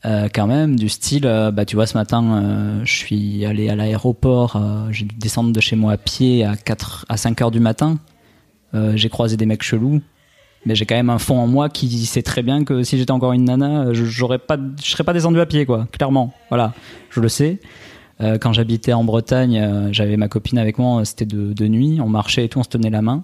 [0.06, 3.76] euh, quand même, du style, euh, bah, tu vois, ce matin, je suis allé à
[3.76, 7.62] l'aéroport, j'ai dû descendre de chez moi à pied à, 4, à 5 heures du
[7.62, 8.00] matin.
[8.96, 10.02] J'ai croisé des mecs chelous,
[10.68, 13.12] mais j'ai quand même un fond en moi qui sait très bien que si j'étais
[13.12, 16.34] encore une nana, je, j'aurais pas, je serais pas descendu à pied, quoi, clairement.
[16.50, 16.74] Voilà,
[17.10, 17.60] je le sais.
[18.20, 22.10] Euh, quand j'habitais en Bretagne, euh, j'avais ma copine avec moi, c'était de, nuit, on
[22.10, 23.24] marchait et tout, on se tenait la main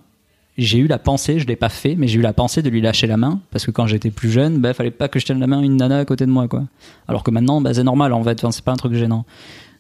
[0.56, 2.80] j'ai eu la pensée, je l'ai pas fait, mais j'ai eu la pensée de lui
[2.80, 5.40] lâcher la main parce que quand j'étais plus jeune, bah fallait pas que je tienne
[5.40, 6.66] la main à une nana à côté de moi quoi.
[7.08, 9.26] Alors que maintenant, bah c'est normal en fait, enfin, c'est pas un truc gênant.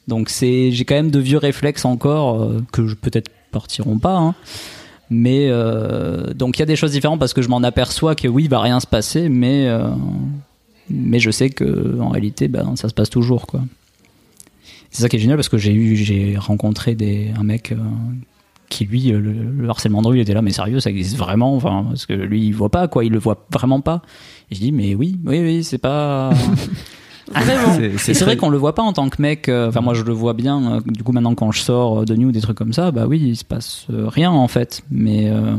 [0.07, 4.33] Donc c'est, j'ai quand même de vieux réflexes encore euh, que peut-être partiront pas, hein.
[5.09, 8.27] Mais euh, donc il y a des choses différentes parce que je m'en aperçois que
[8.27, 9.89] oui, il va rien se passer, mais euh,
[10.89, 13.61] mais je sais que en réalité, ben ça se passe toujours quoi.
[14.89, 16.95] C'est ça qui est génial parce que j'ai eu, j'ai rencontré
[17.37, 17.77] un mec euh,
[18.69, 21.55] qui lui le, le harcèlement de rue il était là mais sérieux ça existe vraiment?
[21.55, 24.01] Enfin parce que lui il voit pas quoi il le voit vraiment pas
[24.49, 26.31] et je dis mais oui oui oui c'est pas
[27.31, 27.73] Vraiment.
[27.75, 29.79] C'est- et c'est c'est vrai qu'on le voit pas en tant que mec euh, enfin
[29.81, 32.25] moi je le vois bien euh, du coup maintenant quand je sors euh, de nuit
[32.25, 35.29] ou des trucs comme ça bah oui il se passe euh, rien en fait mais
[35.29, 35.55] euh,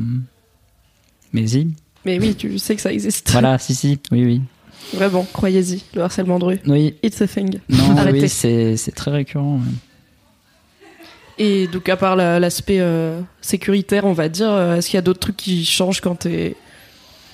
[1.33, 1.69] mais si
[2.05, 3.31] Mais oui, tu sais que ça existe.
[3.33, 4.41] voilà si si oui oui
[4.93, 6.61] Vraiment, croyez-y, le harcèlement de rue.
[6.67, 7.59] oui It's a thing.
[7.71, 8.21] non Arrêtez.
[8.21, 9.73] oui c'est c'est très récurrent ouais.
[11.39, 15.03] Et donc, à part la- l'aspect euh, sécuritaire, on va dire, est-ce qu'il y a
[15.03, 16.55] d'autres trucs qui changent quand t'es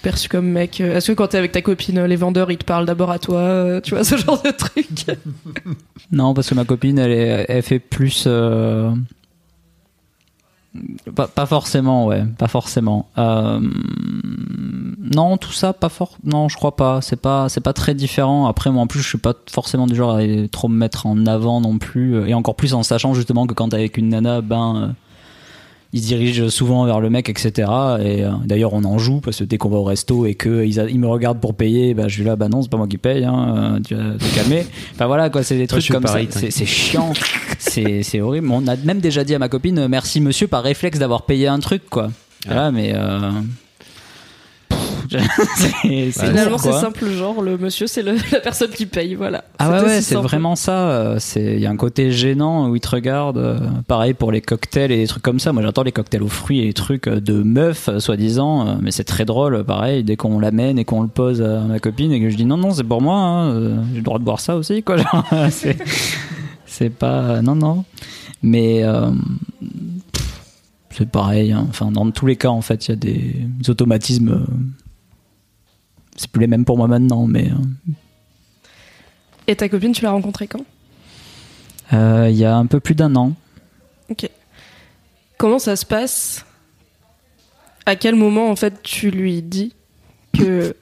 [0.01, 2.59] perçu comme mec Euh, Est-ce que quand t'es avec ta copine, euh, les vendeurs, ils
[2.59, 4.89] te parlent d'abord à toi euh, Tu vois, ce genre de truc
[6.13, 8.29] Non, parce que ma copine, elle, fait plus.
[11.15, 13.09] Pas, pas forcément, ouais, pas forcément.
[15.17, 16.17] Non, tout ça, pas fort.
[16.25, 17.01] Non, je crois pas.
[17.01, 18.47] C'est pas, pas très différent.
[18.47, 21.27] Après, moi, en plus, je suis pas forcément du genre à trop me mettre en
[21.27, 24.41] avant non plus, et encore plus en sachant justement que quand t'es avec une nana,
[24.41, 24.95] ben.
[25.93, 27.51] Ils se dirigent souvent vers le mec, etc.
[28.01, 30.65] Et euh, d'ailleurs, on en joue parce que dès qu'on va au resto et que
[30.65, 32.77] ils, a- ils me regardent pour payer, bah, je suis là, bah non, c'est pas
[32.77, 34.65] moi qui paye, hein, euh, tu vas te calmer.
[34.95, 36.41] Enfin voilà, quoi, c'est des trucs comme pareil, ça.
[36.51, 37.13] C'est, chiant,
[37.59, 38.49] c'est, horrible.
[38.51, 41.49] On a même déjà dit à ma copine, euh, merci monsieur, par réflexe d'avoir payé
[41.49, 42.11] un truc, quoi.
[42.47, 43.31] Voilà, mais euh,
[45.57, 49.15] C'est- c'est Finalement, ouf, c'est simple, genre le monsieur, c'est le- la personne qui paye,
[49.15, 49.45] voilà.
[49.59, 50.27] Ah ouais, C'est ouais, c'est simple.
[50.27, 50.91] vraiment ça.
[50.91, 53.39] euh, C'est il y a un côté gênant où ils te regardent.
[53.39, 55.53] euh, pareil pour les cocktails et des trucs comme ça.
[55.53, 58.79] Moi, j'adore les cocktails aux fruits et les trucs euh, de meufs, euh, soi-disant.
[58.81, 60.05] Mais c'est très drôle, pareil.
[60.05, 62.57] Dès qu'on l'amène et qu'on le pose à ma copine et que je dis non,
[62.57, 63.17] non, c'est pour moi.
[63.17, 64.97] hein, J'ai le droit de boire ça aussi, quoi.
[64.99, 65.77] Genre, c'est
[66.67, 67.85] c'est pas non, non.
[68.43, 69.11] Mais euh,
[70.91, 71.53] c'est pareil.
[71.53, 71.67] hein.
[71.69, 73.35] Enfin, dans tous les cas, en fait, il y a des
[73.69, 74.47] automatismes.
[76.21, 77.51] C'est plus les mêmes pour moi maintenant, mais.
[77.51, 77.93] euh,
[79.47, 80.65] Et ta copine, tu l'as rencontrée quand?
[81.93, 83.33] Euh, Il y a un peu plus d'un an.
[84.11, 84.29] Ok.
[85.39, 86.45] Comment ça se passe?
[87.87, 89.75] À quel moment, en fait, tu lui dis
[90.39, 90.77] que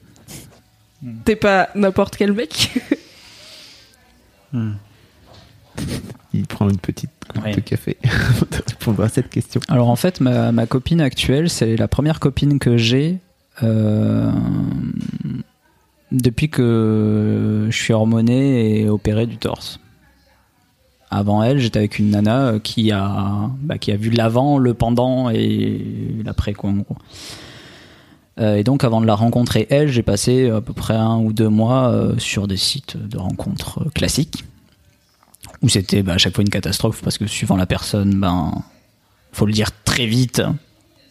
[1.23, 2.71] t'es pas n'importe quel mec?
[6.33, 7.97] Il prend une petite coupe de café
[8.67, 9.61] répondre à cette question.
[9.69, 13.19] Alors en fait, ma, ma copine actuelle, c'est la première copine que j'ai
[16.11, 19.79] depuis que je suis hormoné et opéré du torse.
[21.11, 24.75] Avant elle, j'étais avec une nana euh, qui a, bah, qui a vu l'avant, le
[24.75, 25.83] pendant et
[26.23, 26.97] l'après, quoi, en gros.
[28.39, 31.33] Euh, et donc, avant de la rencontrer, elle, j'ai passé à peu près un ou
[31.33, 34.43] deux mois euh, sur des sites de rencontres euh, classiques,
[35.63, 38.53] où c'était bah, à chaque fois une catastrophe, parce que suivant la personne, ben,
[39.31, 40.43] faut le dire très vite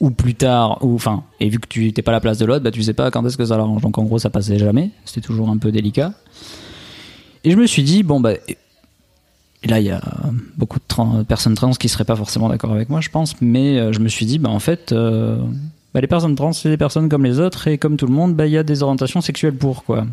[0.00, 2.44] ou plus tard ou enfin et vu que tu n'étais pas à la place de
[2.46, 3.82] l'autre bah tu sais pas quand est-ce que ça l'arrange.
[3.82, 4.90] Donc en gros ça passait jamais.
[5.04, 6.12] C'était toujours un peu délicat.
[7.44, 10.00] Et je me suis dit bon bah et là il y a
[10.56, 13.40] beaucoup de personnes trans qui seraient pas forcément d'accord avec moi je pense.
[13.40, 15.38] Mais euh, je me suis dit bah en fait euh,
[15.94, 17.66] bah, les personnes trans c'est des personnes comme les autres.
[17.66, 20.06] Et comme tout le monde bah il y a des orientations sexuelles pour quoi.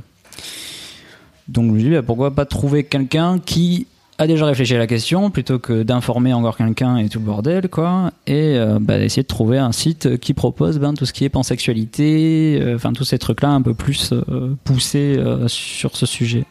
[1.48, 3.86] Donc je me suis dit bah, pourquoi pas trouver quelqu'un qui
[4.17, 7.69] a déjà réfléchi à la question plutôt que d'informer encore quelqu'un et tout le bordel
[7.69, 11.25] quoi et euh, bah, essayer de trouver un site qui propose ben, tout ce qui
[11.25, 16.06] est pansexualité euh, enfin tous ces trucs là un peu plus euh, poussés sur ce
[16.06, 16.45] sujet.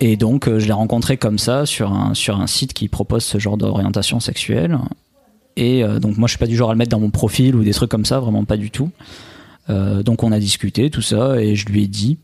[0.00, 3.38] Et donc je l'ai rencontré comme ça sur un, sur un site qui propose ce
[3.38, 4.78] genre d'orientation sexuelle.
[5.56, 7.62] Et donc moi je suis pas du genre à le mettre dans mon profil ou
[7.62, 8.90] des trucs comme ça vraiment pas du tout.
[9.68, 12.18] Donc on a discuté tout ça et je lui ai dit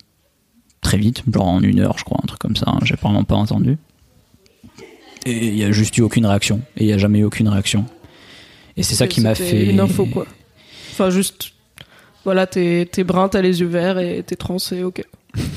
[0.82, 2.66] très vite, genre en une heure, je crois, un truc comme ça.
[2.68, 3.78] hein, J'ai vraiment pas entendu.
[5.24, 6.60] Et il y a juste eu aucune réaction.
[6.76, 7.86] Et il y a jamais eu aucune réaction.
[8.76, 9.66] Et c'est ça qui m'a fait.
[9.70, 10.26] Une info, quoi.
[10.90, 11.52] Enfin, juste.
[12.24, 15.02] Voilà, t'es t'es brun, t'as les yeux verts et t'es trans, et ok.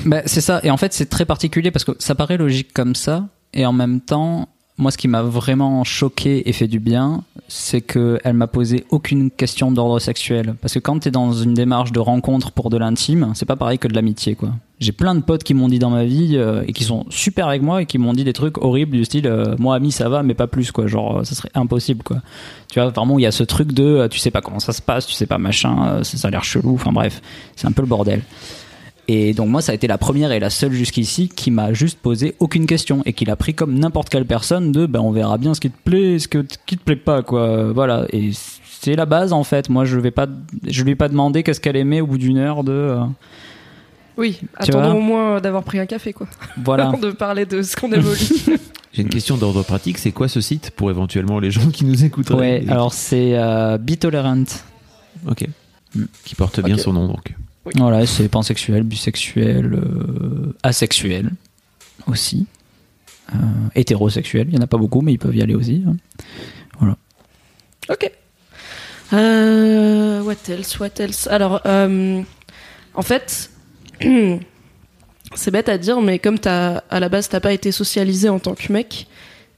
[0.05, 0.61] Bah, c'est ça.
[0.63, 3.27] Et en fait, c'est très particulier parce que ça paraît logique comme ça.
[3.53, 7.79] Et en même temps, moi, ce qui m'a vraiment choqué et fait du bien, c'est
[7.79, 10.55] qu'elle m'a posé aucune question d'ordre sexuel.
[10.61, 13.79] Parce que quand t'es dans une démarche de rencontre pour de l'intime, c'est pas pareil
[13.79, 14.51] que de l'amitié, quoi.
[14.81, 17.47] J'ai plein de potes qui m'ont dit dans ma vie euh, et qui sont super
[17.47, 20.09] avec moi et qui m'ont dit des trucs horribles du style euh, moi ami ça
[20.09, 22.17] va mais pas plus quoi genre euh, ça serait impossible quoi
[22.69, 24.81] tu vois vraiment il y a ce truc de tu sais pas comment ça se
[24.81, 27.21] passe tu sais pas machin ça a l'air chelou enfin bref
[27.55, 28.21] c'est un peu le bordel
[29.07, 31.99] et donc moi, ça a été la première et la seule jusqu'ici qui m'a juste
[31.99, 35.37] posé aucune question et qui l'a pris comme n'importe quelle personne de ben on verra
[35.37, 37.71] bien ce qui te plaît, ce que qui te plaît pas quoi.
[37.71, 38.31] Voilà et
[38.79, 39.69] c'est la base en fait.
[39.69, 40.27] Moi, je vais pas,
[40.67, 42.71] je lui ai pas demandé qu'est-ce qu'elle aimait au bout d'une heure de.
[42.71, 43.03] euh,
[44.17, 46.27] Oui, Tu attendons au moins d'avoir pris un café, quoi.
[46.63, 46.85] voilà.
[46.89, 48.17] Avant de parler de ce qu'on évolue.
[48.93, 49.97] J'ai une question d'ordre pratique.
[49.97, 52.63] C'est quoi ce site pour éventuellement les gens qui nous écouteraient Ouais.
[52.65, 54.43] et- Alors c'est euh, Bitolerant.
[55.27, 55.45] Ok.
[55.95, 56.03] Mm.
[56.23, 57.35] Qui porte bien son nom donc.
[57.73, 61.31] Voilà, c'est pansexuel, bisexuel, euh, asexuel
[62.07, 62.45] aussi.
[63.33, 63.37] Euh,
[63.73, 65.83] hétérosexuel, il y en a pas beaucoup, mais ils peuvent y aller aussi.
[65.87, 66.95] hein.
[67.89, 68.11] ok.
[69.13, 71.27] Euh, what else, what else?
[71.27, 72.21] Alors, euh,
[72.93, 73.49] en fait,
[75.35, 78.39] c'est bête à dire, mais comme t'as, à la base, t'as pas été socialisé en
[78.39, 79.07] tant que mec,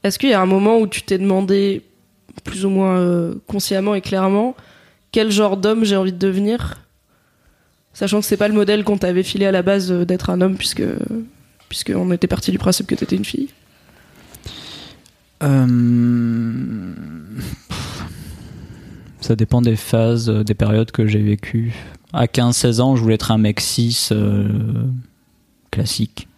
[0.02, 1.82] est-ce qu'il y a un moment où tu t'es demandé,
[2.44, 4.54] plus ou moins euh, consciemment et clairement,
[5.12, 6.87] quel genre d'homme j'ai envie de devenir?
[7.98, 10.40] Sachant que c'est pas le modèle qu'on t'avait filé à la base euh, d'être un
[10.40, 10.84] homme, puisque,
[11.68, 13.48] puisque on était parti du principe que t'étais une fille.
[15.42, 16.92] Euh,
[19.20, 21.72] Ça dépend des phases, euh, des périodes que j'ai vécues.
[22.12, 24.48] À 15-16 ans, je voulais être un mec cis euh,
[25.72, 26.28] classique.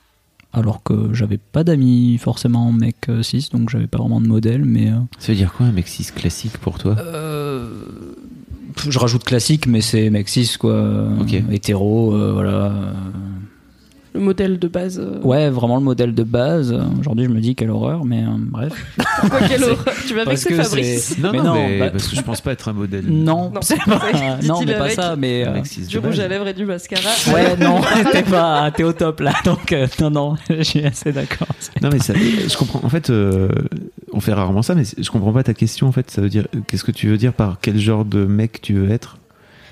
[0.55, 4.65] Alors que j'avais pas d'amis forcément mec euh, cis, donc j'avais pas vraiment de modèle,
[4.65, 4.89] mais.
[4.91, 6.97] euh, Ça veut dire quoi un mec cis classique pour toi?
[6.99, 7.69] Euh,
[8.89, 11.05] je rajoute classique, mais c'est mec cis, quoi.
[11.21, 11.35] Ok.
[11.51, 12.73] Hétéro, euh, voilà.
[14.13, 14.99] Le modèle de base.
[14.99, 15.21] euh.
[15.23, 16.77] Ouais, vraiment le modèle de base.
[16.99, 18.73] Aujourd'hui, je me dis quelle horreur, mais euh, bref.
[19.21, 22.21] Pourquoi quelle horreur Tu vas vexer Fabrice Non, Mais non, mais bah- parce que je
[22.23, 23.05] pense pas être un modèle.
[23.09, 24.41] Non, Non, pas.
[24.45, 25.47] non, mais pas ça, mais.
[25.47, 27.09] Euh, Du rouge à lèvres et du mascara.
[27.33, 31.13] Ouais, non, t'es pas, t'es au top là, donc euh, non, non, je suis assez
[31.13, 31.47] d'accord.
[31.81, 32.81] Non mais ça, je comprends.
[32.85, 33.49] En fait, euh,
[34.13, 35.87] on fait rarement ça, mais je comprends pas ta question.
[35.89, 38.61] En fait, ça veut dire qu'est-ce que tu veux dire par quel genre de mec
[38.63, 39.19] tu veux être?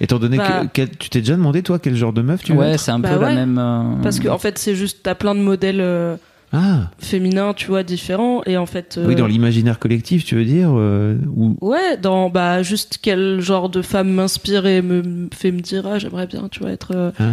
[0.00, 2.52] Étant donné Bah- que quel- tu t'es déjà demandé toi quel genre de meuf tu
[2.52, 2.80] veux Ouais, être?
[2.80, 3.34] c'est un Bah peu la ouais.
[3.34, 3.58] même.
[3.58, 6.14] euh, Parce que en fait, c'est juste, t'as plein de modèles euh,
[6.52, 8.42] Ah, féminins, tu vois, différents.
[8.46, 8.98] Et en fait.
[9.04, 13.40] oui, euh, dans l'imaginaire collectif, tu veux dire euh, ou Ouais, dans bah juste quel
[13.40, 16.70] genre de femme m'inspire et me me fait me dire ah j'aimerais bien tu vois
[16.70, 17.24] être euh, Ah.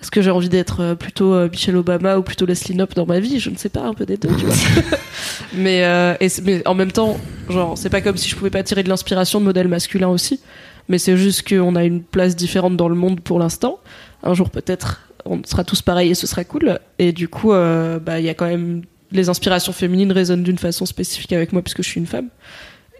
[0.00, 3.06] Est-ce que j'ai envie d'être euh, plutôt euh, Michelle Obama ou plutôt Leslie Knope dans
[3.06, 3.38] ma vie?
[3.40, 4.54] Je ne sais pas un peu des deux tu vois.
[5.54, 8.62] Mais euh, et mais en même temps genre c'est pas comme si je pouvais pas
[8.62, 10.40] tirer de l'inspiration de modèles masculins aussi.
[10.88, 13.78] Mais c'est juste qu'on a une place différente dans le monde pour l'instant.
[14.22, 16.78] Un jour peut-être on sera tous pareils et ce sera cool.
[16.98, 18.82] Et du coup euh, bah il y a quand même
[19.12, 22.28] les inspirations féminines résonnent d'une façon spécifique avec moi puisque je suis une femme.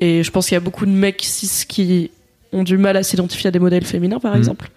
[0.01, 2.11] Et je pense qu'il y a beaucoup de mecs cis qui
[2.53, 4.38] ont du mal à s'identifier à des modèles féminins, par Mhm.
[4.38, 4.70] exemple.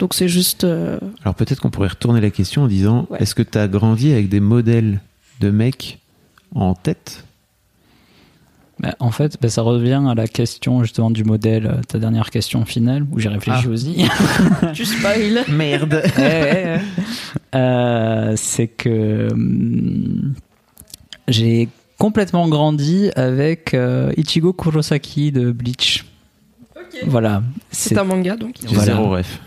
[0.00, 0.64] Donc c'est juste.
[0.64, 3.18] euh, Alors peut-être qu'on pourrait retourner la question en disant Ouais.
[3.22, 5.00] est-ce que tu as grandi avec des modèles
[5.40, 5.98] de mecs
[6.54, 7.24] en tête?
[8.80, 12.30] Bah, en fait, bah, ça revient à la question justement du modèle, euh, ta dernière
[12.30, 13.70] question finale, où j'ai réfléchi Ah.
[13.70, 14.06] aussi.
[14.72, 15.44] tu spoil.
[15.50, 16.80] Merde Ouais, ouais, ouais.
[17.54, 20.32] Euh, c'est que hum,
[21.28, 26.06] j'ai complètement grandi avec euh, Ichigo Kurosaki de Bleach.
[27.06, 28.54] Voilà, C'est un manga donc.
[28.62, 28.84] J'ai Voilà.
[28.94, 29.40] zéro ref.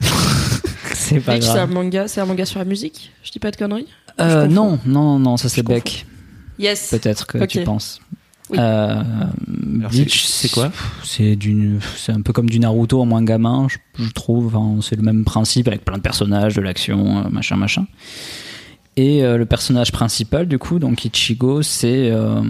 [0.00, 1.70] C'est pas Bleach, c'est un grave.
[1.72, 3.12] manga, c'est un manga sur la musique.
[3.22, 3.86] Je dis pas de conneries.
[4.20, 5.62] Euh, non, non, non, ça c'est.
[5.62, 6.06] Beck.
[6.58, 6.88] Yes.
[6.90, 8.00] Peut-être que tu penses.
[8.50, 8.58] Oui.
[8.60, 9.02] Euh,
[9.46, 10.72] Bleach, c'est- quoi
[11.04, 14.54] C'est d'une, c'est un peu comme du Naruto en moins gamin, je, je trouve.
[14.56, 17.86] Enfin, c'est le même principe avec plein de personnages, de l'action, euh, machin, machin.
[18.96, 22.42] Et euh, le personnage principal, du coup, donc Ichigo, c'est euh,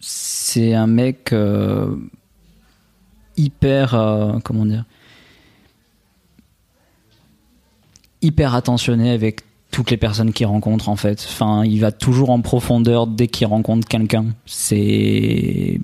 [0.00, 1.94] c'est un mec euh,
[3.36, 4.84] hyper, euh, comment dire,
[8.22, 11.26] hyper attentionné avec toutes les personnes qu'il rencontre en fait.
[11.28, 14.26] Enfin, il va toujours en profondeur dès qu'il rencontre quelqu'un.
[14.46, 15.80] C'est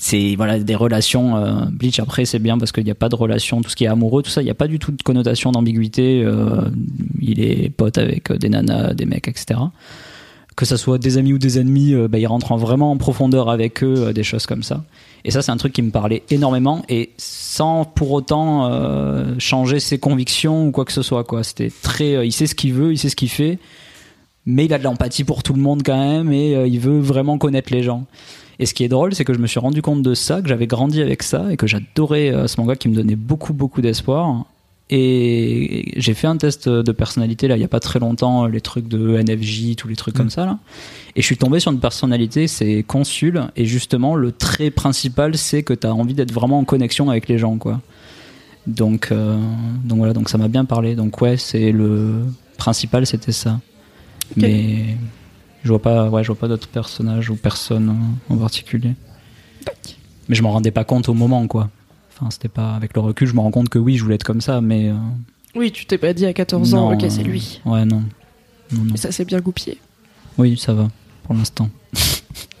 [0.00, 3.14] c'est voilà des relations euh, Bleach après c'est bien parce qu'il n'y a pas de
[3.14, 5.02] relation tout ce qui est amoureux tout ça il n'y a pas du tout de
[5.02, 6.70] connotation d'ambiguïté euh,
[7.20, 9.60] il est pote avec euh, des nanas des mecs etc
[10.60, 12.96] que ça soit des amis ou des ennemis euh, bah, il rentre en- vraiment en
[12.96, 14.84] profondeur avec eux euh, des choses comme ça.
[15.24, 19.80] Et ça c'est un truc qui me parlait énormément et sans pour autant euh, changer
[19.80, 22.98] ses convictions ou quoi que ce soit c'était très il sait ce qu'il veut il
[22.98, 23.58] sait ce qu'il fait
[24.46, 27.36] mais il a de l'empathie pour tout le monde quand même et il veut vraiment
[27.36, 28.04] connaître les gens.
[28.58, 30.48] Et ce qui est drôle, c'est que je me suis rendu compte de ça, que
[30.48, 34.46] j'avais grandi avec ça et que j'adorais ce manga qui me donnait beaucoup, beaucoup d'espoir.
[34.92, 38.60] Et j'ai fait un test de personnalité là il y a pas très longtemps, les
[38.60, 40.58] trucs de NFJ, tous les trucs comme ça là.
[41.14, 43.42] Et je suis tombé sur une personnalité, c'est Consul.
[43.54, 47.28] Et justement, le trait principal, c'est que tu as envie d'être vraiment en connexion avec
[47.28, 47.80] les gens, quoi.
[48.66, 49.38] Donc, euh,
[49.84, 50.96] donc voilà, donc ça m'a bien parlé.
[50.96, 52.24] Donc ouais, c'est le
[52.58, 53.60] principal, c'était ça.
[54.36, 54.96] Mais
[55.62, 57.96] je vois pas, ouais, je vois pas d'autres personnages ou personnes
[58.28, 58.94] en particulier.
[60.28, 61.70] Mais je m'en rendais pas compte au moment, quoi.
[62.20, 64.24] Enfin, c'était pas avec le recul, je me rends compte que oui, je voulais être
[64.24, 64.94] comme ça, mais euh,
[65.54, 67.62] Oui, tu t'es pas dit à 14 ans, ok, c'est euh, lui.
[67.64, 68.02] Ouais, non.
[68.72, 68.94] Non, non.
[68.94, 69.78] Et ça s'est bien goupillé.
[70.36, 70.88] Oui, ça va
[71.24, 71.70] pour l'instant.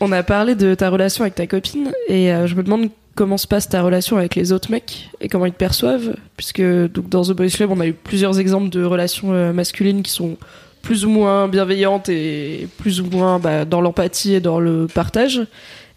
[0.00, 3.36] On a parlé de ta relation avec ta copine et euh, je me demande comment
[3.36, 7.08] se passe ta relation avec les autres mecs et comment ils te perçoivent puisque donc
[7.08, 10.38] dans The Boys Club on a eu plusieurs exemples de relations euh, masculines qui sont
[10.82, 15.42] plus ou moins bienveillantes et plus ou moins bah, dans l'empathie et dans le partage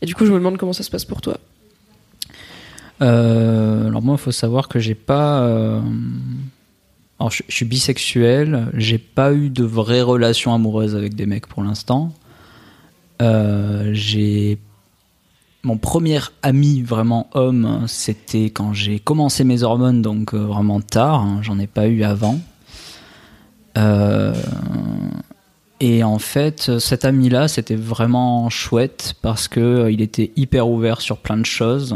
[0.06, 1.40] et du coup je me demande comment ça se passe pour toi.
[3.02, 5.42] Euh, alors moi, il faut savoir que j'ai pas.
[5.42, 5.82] euh,
[7.20, 8.68] Alors, je, suis bisexuel.
[8.76, 12.14] J'ai pas eu de vraies relations amoureuses avec des mecs pour l'instant.
[13.24, 14.60] Euh, j'ai
[15.64, 21.22] mon premier ami vraiment homme, c'était quand j'ai commencé mes hormones, donc vraiment tard.
[21.22, 22.40] hein, J'en ai pas eu avant.
[23.78, 24.36] Euh,
[25.80, 31.02] et en fait, cet ami-là, c'était vraiment chouette parce que euh, il était hyper ouvert
[31.02, 31.96] sur plein de choses.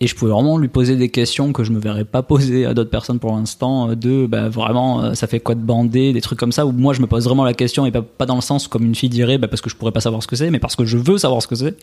[0.00, 2.74] Et je pouvais vraiment lui poser des questions que je me verrais pas poser à
[2.74, 3.90] d'autres personnes pour l'instant.
[3.90, 6.66] euh, De bah, vraiment, euh, ça fait quoi de bander, des trucs comme ça.
[6.66, 8.84] Où moi, je me pose vraiment la question et pas, pas dans le sens comme
[8.84, 10.74] une fille dirait, bah, parce que je pourrais pas savoir ce que c'est, mais parce
[10.74, 11.76] que je veux savoir ce que c'est.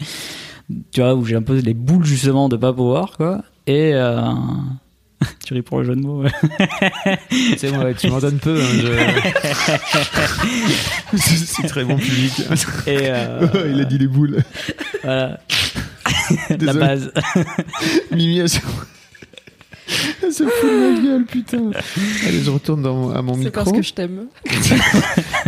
[0.91, 3.41] Tu vois, où j'ai un peu les boules justement de pas pouvoir, quoi.
[3.67, 3.93] Et.
[5.45, 6.23] tu ris pour le jeu de mots.
[6.23, 6.31] ouais.
[7.57, 8.59] C'est moi, tu m'en donnes peu.
[8.61, 8.65] hein,
[11.13, 12.33] je- C'est c'est très bon public.
[12.87, 14.43] Et euh, Il a dit les boules.
[15.03, 15.39] voilà.
[16.59, 17.11] la base.
[18.11, 18.59] Mimi, elle se...
[18.59, 18.87] fout
[19.87, 21.71] de ma gueule, putain.
[22.27, 23.51] Allez, je retourne dans mon- à mon C'est micro.
[23.63, 24.27] parce que je t'aime.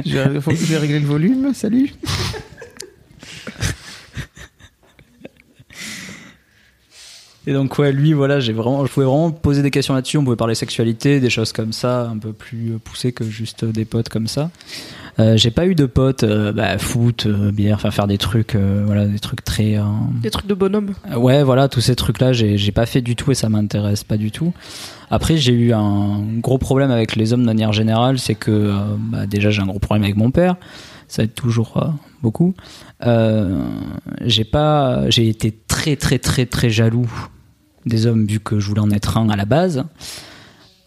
[0.06, 1.54] Je vais régler le volume.
[1.54, 1.94] Salut.
[7.46, 10.18] Et donc ouais, lui voilà, j'ai vraiment, je pouvais vraiment poser des questions là-dessus.
[10.18, 13.84] On pouvait parler sexualité, des choses comme ça, un peu plus poussées que juste des
[13.86, 14.50] potes comme ça.
[15.20, 18.56] Euh, j'ai pas eu de potes, euh, bah, foot, euh, bière, enfin faire des trucs,
[18.56, 19.78] euh, voilà, des trucs très.
[19.78, 19.84] euh,
[20.22, 20.94] Des trucs de bonhomme.
[21.16, 24.18] Ouais, voilà, tous ces trucs-là, j'ai j'ai pas fait du tout et ça m'intéresse pas
[24.18, 24.54] du tout.
[25.12, 28.74] Après, j'ai eu un gros problème avec les hommes de manière générale, c'est que
[29.12, 30.56] bah, déjà j'ai un gros problème avec mon père,
[31.08, 32.56] ça aide toujours beaucoup.
[33.06, 37.12] J'ai pas, j'ai été très très très très jaloux
[37.86, 39.86] des hommes vu que je voulais en être un à la base.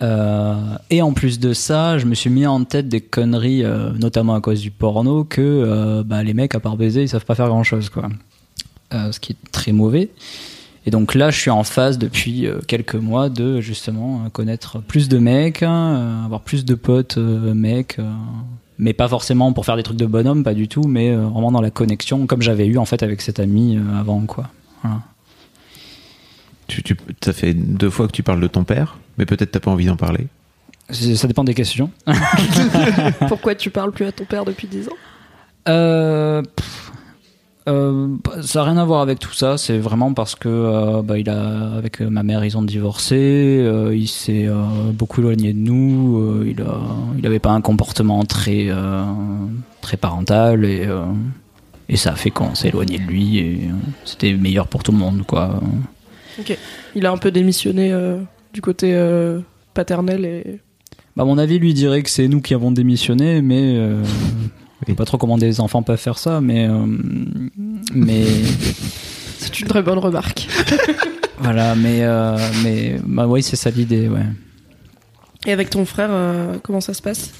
[0.02, 0.54] Euh,
[0.90, 4.34] et en plus de ça, je me suis mis en tête des conneries, euh, notamment
[4.34, 7.34] à cause du porno, que euh, bah, les mecs, à part baiser, ils savent pas
[7.34, 8.08] faire grand chose, quoi.
[8.92, 10.10] Ce qui est très mauvais.
[10.86, 15.18] Et donc là, je suis en phase depuis quelques mois de justement connaître plus de
[15.18, 17.98] mecs, hein, avoir plus de potes mecs,
[18.78, 21.60] mais pas forcément pour faire des trucs de bonhomme, pas du tout, mais vraiment dans
[21.60, 24.48] la connexion, comme j'avais eu en fait avec cet ami avant, quoi.
[24.82, 25.00] Voilà.
[26.68, 29.60] Tu, tu, ça fait deux fois que tu parles de ton père, mais peut-être t'as
[29.60, 30.26] pas envie d'en parler.
[30.90, 31.90] Ça dépend des questions.
[33.28, 34.92] Pourquoi tu parles plus à ton père depuis 10 ans?
[35.68, 36.92] Euh, pff,
[37.68, 38.08] euh,
[38.42, 39.58] ça n'a rien à voir avec tout ça.
[39.58, 43.16] C'est vraiment parce que euh, bah, il a, avec ma mère, ils ont divorcé.
[43.16, 44.54] euh, il s'est euh,
[44.92, 46.18] beaucoup éloigné de nous.
[46.20, 46.78] euh, il a,
[47.18, 49.02] il avait pas un comportement très, euh,
[49.80, 51.02] très parental et, euh,
[51.88, 53.38] et ça a fait qu'on s'est éloigné de lui.
[53.38, 55.60] Et euh, c'était meilleur pour tout le monde, quoi.
[56.38, 56.56] Ok.
[56.94, 58.18] Il a un peu démissionné euh,
[58.52, 59.40] du côté euh,
[59.74, 60.60] paternel et.
[61.16, 64.02] Bah, à mon avis, lui dirait que c'est nous qui avons démissionné, mais euh,
[64.82, 66.86] je sais pas trop comment des enfants peuvent faire ça, mais euh,
[67.94, 68.24] mais
[69.38, 70.48] C'est une très bonne remarque.
[71.38, 74.24] Voilà, mais, euh, mais bah oui, c'est ça l'idée, ouais.
[75.44, 77.30] Et avec ton frère, euh, comment ça se passe?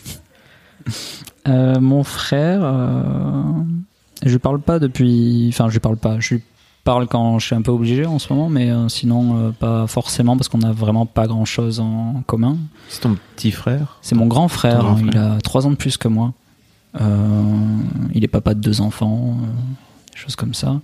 [1.49, 3.43] Euh, mon frère, euh,
[4.23, 5.47] je lui parle pas depuis.
[5.49, 6.21] Enfin, je lui parle pas.
[6.21, 6.43] Je lui
[6.87, 9.87] parle quand je suis un peu obligé en ce moment, mais euh, sinon, euh, pas
[9.89, 12.57] forcément parce qu'on a vraiment pas grand chose en commun.
[12.89, 13.99] C'est ton petit frère?
[14.03, 16.33] C'est mon grand frère, grand hein, il a trois ans de plus que moi.
[17.01, 17.05] Euh,
[18.15, 19.47] il est papa de deux enfants, euh,
[20.13, 20.81] des choses comme ça.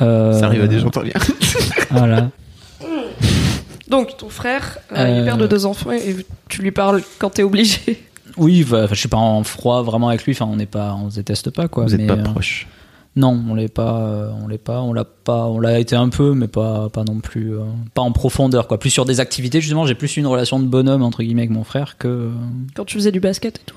[0.00, 1.12] Euh, Ça arrive à des gens, t'en viens.
[1.90, 2.30] Voilà.
[3.88, 6.16] Donc, ton frère, euh, il est père de deux enfants et
[6.48, 8.02] tu lui parles quand t'es obligé.
[8.36, 10.32] Oui, bah, je suis pas en froid vraiment avec lui.
[10.32, 11.84] Enfin, on n'est pas, on se déteste pas quoi.
[11.84, 12.66] Vous êtes mais, pas euh, proches.
[13.16, 16.10] Non, on l'est pas, euh, on l'est pas, on l'a pas, on l'a été un
[16.10, 17.62] peu, mais pas, pas non plus, euh,
[17.94, 18.78] pas en profondeur quoi.
[18.78, 21.64] Plus sur des activités justement, j'ai plus une relation de bonhomme entre guillemets avec mon
[21.64, 22.30] frère que, euh,
[22.74, 23.76] Quand tu faisais du basket et tout.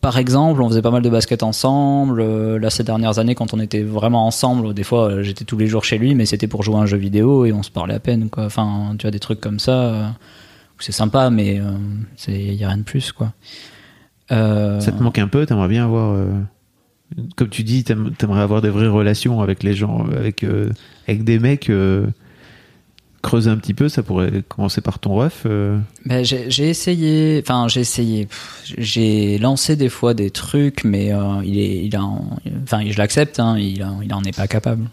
[0.00, 2.20] par exemple, on faisait pas mal de basket ensemble.
[2.20, 5.58] euh, là, ces dernières années, quand on était vraiment ensemble, des fois, euh, j'étais tous
[5.58, 7.70] les jours chez lui, mais c'était pour jouer à un jeu vidéo et on se
[7.72, 8.44] parlait à peine quoi.
[8.44, 11.72] Enfin, tu vois des trucs comme ça, euh, où c'est sympa, mais euh,
[12.16, 13.32] c'est y a rien de plus quoi.
[14.32, 16.16] Euh, Ça te manque un peu, t'aimerais bien avoir.
[17.36, 20.70] Comme tu dis, t'aimerais avoir des vraies relations avec les gens, avec, euh,
[21.06, 21.70] avec des mecs.
[21.70, 22.06] euh,
[23.22, 25.44] creuser un petit peu, ça pourrait commencer par ton ref.
[25.46, 25.78] euh.
[26.04, 28.28] Ben, j'ai essayé, enfin j'ai essayé,
[28.76, 33.56] j'ai lancé des fois des trucs, mais euh, il est, il enfin je l'accepte, hein,
[33.58, 34.90] il, en- il en est pas capable.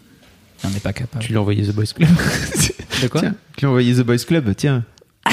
[0.64, 1.22] Il en est pas capable.
[1.22, 2.08] Tu lui as envoyé The Boys Club.
[3.02, 4.82] De quoi Tiens, tu lui as envoyé The Boys Club, tiens.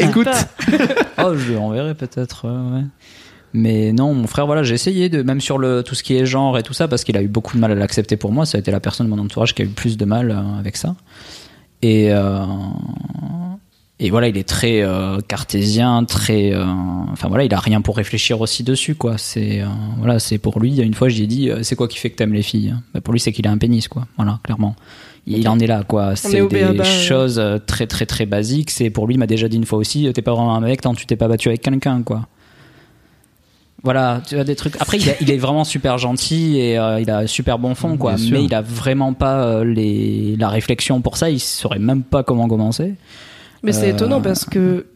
[0.00, 0.28] Écoute.
[1.22, 2.46] Oh, je lui enverrai peut-être.
[2.46, 2.84] euh, ouais.
[3.52, 6.24] Mais non, mon frère, voilà, j'ai essayé de, même sur le tout ce qui est
[6.24, 8.46] genre et tout ça, parce qu'il a eu beaucoup de mal à l'accepter pour moi.
[8.46, 10.30] Ça a été la personne de mon entourage qui a eu le plus de mal
[10.30, 10.94] euh, avec ça.
[11.82, 12.44] Et euh,
[14.02, 16.64] et voilà, il est très euh, cartésien, très, euh,
[17.12, 19.18] enfin voilà, il a rien pour réfléchir aussi dessus, quoi.
[19.18, 19.62] C'est
[19.98, 20.80] voilà, c'est pour lui.
[20.80, 23.20] Une fois, j'ai dit, c'est quoi qui fait que t'aimes les filles Bah, Pour lui,
[23.20, 24.06] c'est qu'il a un pénis, quoi.
[24.16, 24.74] Voilà, clairement.
[25.26, 26.12] Il en est là, quoi.
[26.12, 28.70] est C'est des choses très, très, très basiques.
[28.70, 30.80] C'est pour lui, il m'a déjà dit une fois aussi, t'es pas vraiment un mec
[30.80, 32.26] tant que tu t'es pas battu avec quelqu'un, quoi.
[33.82, 34.74] Voilà, tu as des trucs.
[34.78, 37.74] Après, il, a- il est vraiment super gentil et euh, il a un super bon
[37.74, 38.14] fond, quoi.
[38.14, 38.38] Bien sûr.
[38.38, 41.30] Mais il a vraiment pas euh, les, la réflexion pour ça.
[41.30, 42.94] Il saurait même pas comment commencer.
[43.62, 44.86] Mais c'est Euh, étonnant parce que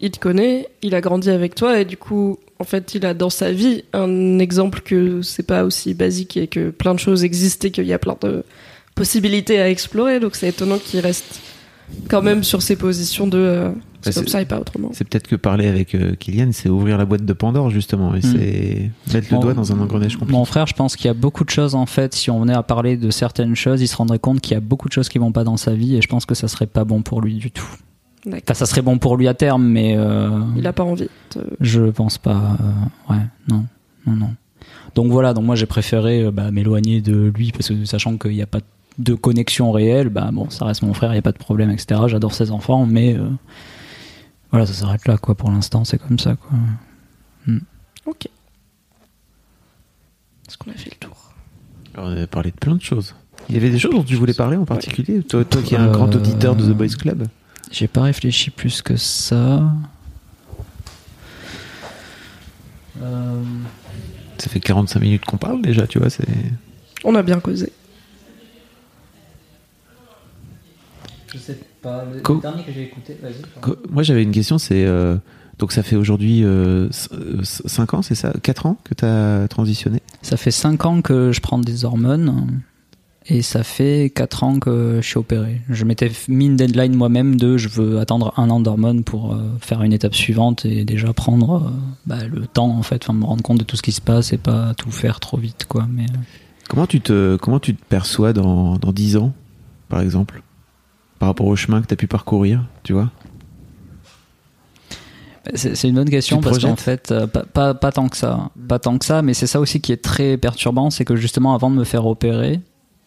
[0.00, 3.12] il te connaît, il a grandi avec toi et du coup, en fait, il a
[3.12, 7.22] dans sa vie un exemple que c'est pas aussi basique et que plein de choses
[7.24, 8.42] existent et qu'il y a plein de
[8.94, 10.18] possibilités à explorer.
[10.18, 11.40] Donc c'est étonnant qu'il reste
[12.08, 13.70] quand même sur ses positions de
[14.02, 14.90] c'est Bah, ça et pas autrement.
[14.92, 18.14] C'est peut-être que parler avec euh, Kylian, c'est ouvrir la boîte de Pandore, justement.
[18.14, 18.22] Et Hmm.
[18.22, 20.32] c'est mettre le doigt dans un engrenage compliqué.
[20.38, 22.14] Mon frère, je pense qu'il y a beaucoup de choses en fait.
[22.14, 24.60] Si on venait à parler de certaines choses, il se rendrait compte qu'il y a
[24.60, 26.66] beaucoup de choses qui vont pas dans sa vie et je pense que ça serait
[26.66, 27.68] pas bon pour lui du tout.
[28.26, 31.08] Enfin, ça serait bon pour lui à terme, mais euh, Il a pas envie.
[31.34, 32.56] de- je pense pas.
[33.10, 33.64] euh, ouais, non,
[34.06, 34.30] non, non.
[34.94, 38.32] Donc voilà, donc moi j'ai préféré euh, bah, m'éloigner de lui parce que sachant qu'il
[38.32, 38.58] n'y a pas
[38.98, 41.70] de connexion réelle, bah bon, ça reste mon frère, il n'y a pas de problème,
[41.70, 41.98] etc.
[42.08, 43.22] J'adore ses enfants, mais euh,
[44.50, 45.34] voilà, ça s'arrête là, quoi.
[45.34, 46.50] Pour l'instant, c'est comme ça, quoi.
[48.06, 48.26] Ok.
[50.48, 51.16] Est-ce qu'on a fait le tour?
[51.94, 53.14] Alors, on avait parlé de plein de choses.
[53.48, 55.22] Il y avait des choses dont tu voulais parler en particulier?
[55.22, 57.26] Toi, toi qui es un Euh, grand auditeur de The Boys Club?
[57.70, 59.72] J'ai pas réfléchi plus que ça.
[63.02, 63.42] Euh,
[64.38, 66.10] Ça fait 45 minutes qu'on parle déjà, tu vois.
[66.10, 66.26] C'est.
[67.04, 67.72] On a bien causé.
[71.32, 72.04] Je sais pas.
[72.14, 73.16] Le Co- dernier que j'ai écouté,
[73.90, 74.58] Moi, j'avais une question.
[74.58, 75.16] C'est euh,
[75.58, 76.44] donc ça fait aujourd'hui
[77.42, 80.00] 5 ans, c'est ça 4 ans que tu as transitionné?
[80.22, 82.60] Ça fait 5 ans que je prends des hormones
[83.26, 85.60] et ça fait 4 ans que je suis opéré.
[85.68, 89.38] Je m'étais mis une deadline moi-même de je veux attendre un an d'hormones pour euh,
[89.60, 91.70] faire une étape suivante et déjà prendre euh,
[92.06, 94.32] bah, le temps en fait, enfin me rendre compte de tout ce qui se passe
[94.32, 95.86] et pas tout faire trop vite quoi.
[95.92, 96.16] Mais euh,
[96.70, 99.32] Comment tu te comment tu te perçois dans dans 10 ans,
[99.88, 100.42] par exemple,
[101.20, 103.10] par rapport au chemin que tu as pu parcourir, tu vois?
[105.54, 108.50] C'est une bonne question parce qu'en fait, euh, pas, pas, pas tant que ça.
[108.68, 111.54] Pas tant que ça, mais c'est ça aussi qui est très perturbant, c'est que justement
[111.54, 112.60] avant de me faire opérer,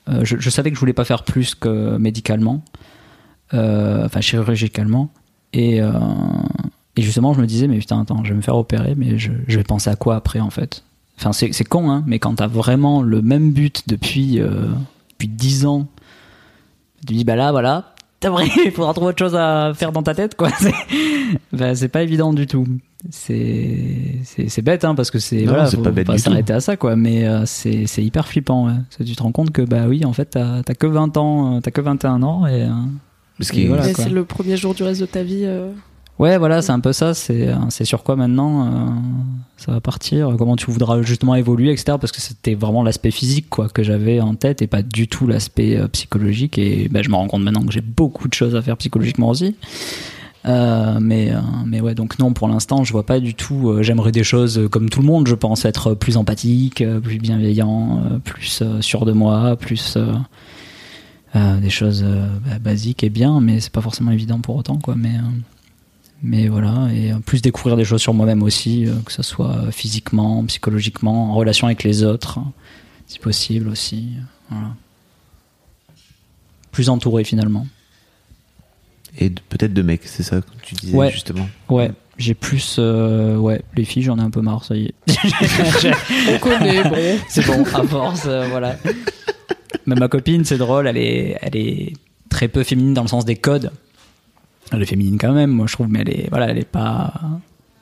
[0.10, 2.64] euh, je, je savais que je voulais pas faire plus que médicalement,
[3.54, 5.10] euh, enfin chirurgicalement,
[5.54, 9.18] et, et justement je me disais mais putain attends, je vais me faire opérer, mais
[9.18, 10.84] je, je vais penser à quoi après en fait?
[11.20, 15.88] Enfin c'est con hein, mais quand t'as vraiment le même but depuis depuis 10 ans,
[17.08, 17.93] tu dis bah là voilà,
[18.24, 20.50] t'as vrai, il faudra trouver autre chose à faire dans ta tête quoi.
[20.60, 20.74] C'est-
[21.52, 22.66] bah, c'est pas évident du tout.
[23.10, 26.20] C'est bête hein parce que c'est Non, voilà, c'est faut pas bête du tout.
[26.20, 28.68] s'arrêter à ça quoi, mais euh, c'est c'est hyper flippant.
[28.68, 28.74] Ouais.
[29.06, 31.72] Tu te rends compte que bah oui en fait t'as que 20 ans, euh, t'as
[31.72, 32.70] que 21 ans et euh,
[33.38, 33.84] Parce Et voilà.
[33.92, 34.04] Quoi.
[34.06, 35.44] c'est le premier jour du reste de ta vie.
[35.44, 35.72] euh,
[36.20, 37.14] ouais voilà c'est un peu ça.
[37.14, 38.90] C'est euh, sur quoi maintenant euh,
[39.58, 41.98] ça va partir, comment tu voudras justement évoluer etc.
[42.00, 45.28] Parce que c'était vraiment l'aspect physique quoi que j'avais en tête et pas du tout
[45.28, 48.56] l'aspect euh, psychologique et bah, je me rends compte maintenant que j'ai beaucoup de choses
[48.56, 49.56] à faire psychologiquement aussi.
[50.46, 51.32] Mais
[51.66, 54.90] mais ouais donc non pour l'instant je vois pas du tout j'aimerais des choses comme
[54.90, 59.98] tout le monde je pense être plus empathique plus bienveillant plus sûr de moi plus
[61.34, 62.04] des choses
[62.46, 65.14] bah, basiques et bien mais c'est pas forcément évident pour autant quoi mais
[66.24, 70.44] mais voilà et plus découvrir des choses sur moi-même aussi euh, que ce soit physiquement
[70.46, 72.40] psychologiquement en relation avec les autres
[73.08, 74.10] si possible aussi
[74.50, 74.70] voilà
[76.72, 77.68] plus entouré finalement
[79.20, 81.12] et peut-être de mecs, c'est ça que tu disais Ouais.
[81.12, 81.48] justement.
[81.70, 82.78] Ouais, j'ai plus.
[82.80, 84.94] euh, ouais, les filles, j'en ai un peu marre, ça y est.
[86.34, 87.20] On connaît, bon.
[87.30, 88.76] c'est bon, à force, euh, voilà.
[89.86, 91.94] Mais ma copine, c'est drôle, elle est, elle est
[92.30, 93.72] très peu féminine dans le sens des codes.
[94.74, 97.14] Elle est féminine quand même, moi je trouve, mais elle est, voilà, elle est pas.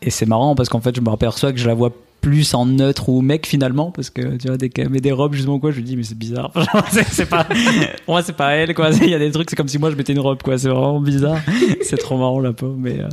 [0.01, 2.65] Et c'est marrant parce qu'en fait, je me aperçois que je la vois plus en
[2.65, 5.71] neutre ou mec finalement parce que tu vois dès qu'elle met des robes justement quoi
[5.71, 6.53] je me dis mais c'est bizarre.
[7.11, 7.47] C'est pas
[8.07, 8.91] moi c'est pas elle quoi.
[8.91, 10.57] Il y a des trucs c'est comme si moi je mettais une robe quoi.
[10.57, 11.39] C'est vraiment bizarre.
[11.81, 13.09] C'est trop marrant la peau mais euh,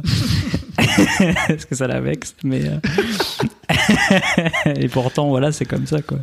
[1.48, 2.34] parce que ça la vexe?
[2.44, 2.78] Mais euh,
[4.76, 6.18] et pourtant voilà c'est comme ça quoi.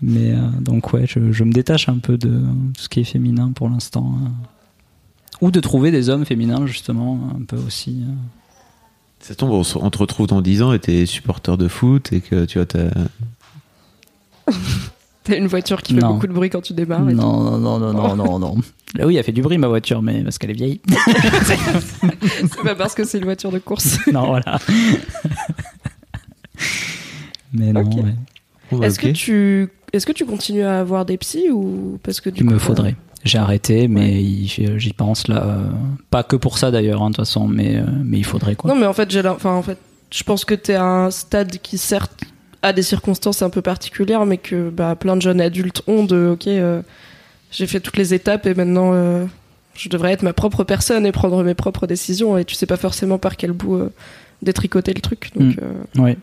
[0.00, 3.04] Mais euh, donc ouais je, je me détache un peu de tout ce qui est
[3.04, 4.28] féminin pour l'instant euh.
[5.42, 8.12] Ou de trouver des hommes féminins justement un peu aussi euh.
[9.20, 12.12] Ça tombe, on, se- on te retrouve dans 10 ans et t'es supporter de foot
[12.12, 12.90] et que tu vois, t'as-
[15.24, 16.14] T'as une voiture qui fait Non.
[16.14, 17.08] beaucoup de bruit quand tu démarres.
[17.08, 18.56] et non non non non non non non
[18.96, 20.80] là oui elle fait du bruit ma voiture mais parce qu'elle est vieille.
[22.40, 23.98] C'est pas parce que c'est une voiture de course.
[24.12, 24.58] non voilà
[27.52, 27.94] mais non Ok.
[28.04, 28.14] ouais.
[28.78, 32.30] Bah, Est-ce que tu est-ce que tu continues à avoir des psys ou parce que
[32.30, 32.96] du Il coup, me euh, faudrait.
[33.24, 34.48] J'ai arrêté, mais il-
[34.78, 35.44] j'y pense là.
[35.44, 35.68] euh,
[36.10, 38.72] pas que pour ça d'ailleurs, hein, de toute façon, mais, euh, mais il faudrait quoi.
[38.72, 39.78] Non, mais en fait, j'ai, enfin, en fait,
[40.10, 42.20] je pense que t'es à un stade qui certes
[42.62, 46.30] a des circonstances un peu particulières, mais que bah, plein de jeunes adultes ont de,
[46.34, 46.82] ok, euh,
[47.50, 49.24] j'ai fait toutes les étapes et maintenant euh,
[49.74, 52.36] je devrais être ma propre personne et prendre mes propres décisions.
[52.38, 53.92] Et tu sais pas forcément par quel bout euh,
[54.42, 55.30] détricoter le truc.
[55.36, 55.60] Donc, Mm.
[55.62, 56.16] euh, Oui.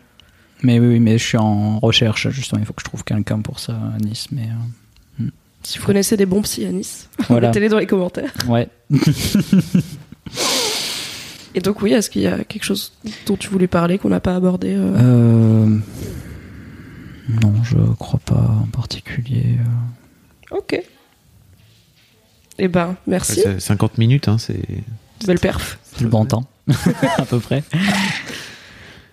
[0.62, 2.60] Mais oui, mais je suis en recherche justement.
[2.60, 4.26] Il faut que je trouve quelqu'un pour ça à Nice.
[4.30, 4.66] Mais euh,
[5.62, 7.48] si vous connaissez des bons psys à Nice, voilà.
[7.48, 8.32] mettez-les dans les commentaires.
[8.48, 8.68] Ouais.
[11.54, 12.92] Et donc, oui, est-ce qu'il y a quelque chose
[13.26, 15.66] dont tu voulais parler qu'on n'a pas abordé euh Euh,
[17.42, 19.56] Non, je crois pas en particulier.
[20.52, 20.56] euh.
[20.58, 20.80] Ok.
[22.58, 23.38] Eh ben, merci.
[23.40, 24.62] Ouais, c'est 50 minutes, hein, c'est.
[25.26, 25.78] Belle perf.
[25.82, 26.44] C'est le bon temps,
[27.18, 27.64] à peu près.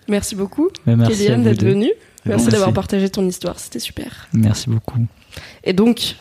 [0.08, 1.90] Merci beaucoup, à Kéliane, d'être venue.
[2.24, 2.48] Merci Merci.
[2.50, 4.28] d'avoir partagé ton histoire, c'était super.
[4.32, 4.98] Merci beaucoup.
[5.64, 6.16] Et donc,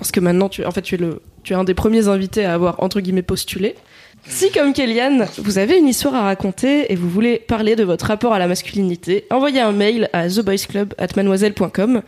[0.00, 2.44] parce que maintenant, tu, en fait, tu es, le, tu es un des premiers invités
[2.44, 3.76] à avoir, entre guillemets, postulé.
[4.26, 8.06] Si, comme Kéliane, vous avez une histoire à raconter et vous voulez parler de votre
[8.06, 12.02] rapport à la masculinité, envoyez un mail à theboysclub.mademoiselle.com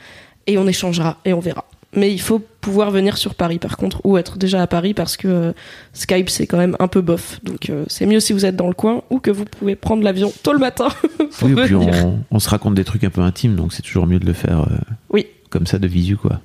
[0.46, 1.64] et on échangera et on verra.
[1.94, 5.18] Mais il faut pouvoir venir sur Paris, par contre, ou être déjà à Paris parce
[5.18, 5.52] que euh,
[5.92, 7.38] Skype, c'est quand même un peu bof.
[7.42, 10.02] Donc, euh, c'est mieux si vous êtes dans le coin ou que vous pouvez prendre
[10.02, 10.88] l'avion tôt le matin
[11.18, 12.06] pour Oui, puis venir.
[12.06, 14.32] on, on se raconte des trucs un peu intimes, donc c'est toujours mieux de le
[14.32, 14.76] faire euh,
[15.10, 15.26] Oui.
[15.50, 16.40] comme ça de visu, quoi.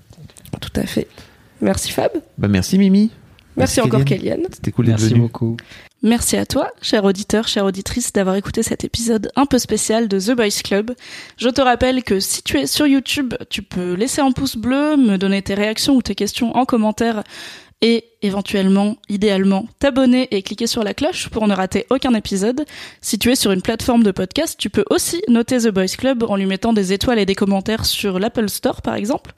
[0.60, 1.08] Tout à fait.
[1.62, 2.12] Merci Fab.
[2.38, 3.12] Bah merci Mimi.
[3.58, 4.46] Merci, encore, Kéliane.
[4.54, 5.22] C'était cool d'être Merci venu.
[5.22, 5.58] beaucoup.
[6.04, 10.20] Merci à toi, cher auditeur, chère auditrice, d'avoir écouté cet épisode un peu spécial de
[10.20, 10.92] The Boys Club.
[11.38, 14.96] Je te rappelle que si tu es sur YouTube, tu peux laisser un pouce bleu,
[14.96, 17.24] me donner tes réactions ou tes questions en commentaire
[17.82, 22.64] et éventuellement, idéalement, t'abonner et cliquer sur la cloche pour ne rater aucun épisode.
[23.02, 26.24] Si tu es sur une plateforme de podcast, tu peux aussi noter The Boys Club
[26.24, 29.34] en lui mettant des étoiles et des commentaires sur l'Apple Store par exemple.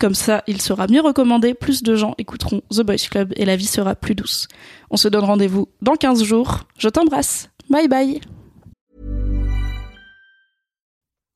[0.00, 3.54] Comme ça, il sera mieux recommandé, plus de gens écouteront The Boys Club et la
[3.54, 4.48] vie sera plus douce.
[4.88, 6.60] On se donne rendez-vous dans 15 jours.
[6.78, 7.50] Je t'embrasse.
[7.68, 8.20] Bye bye.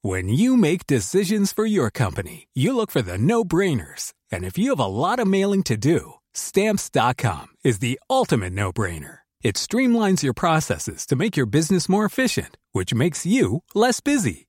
[0.02, 4.12] When you make decisions for your company, you look for the no-brainers.
[4.32, 9.18] And if you have a lot of mailing to do, stamps.com is the ultimate no-brainer.
[9.42, 14.48] It streamlines your processes to make your business more efficient, which makes you less busy.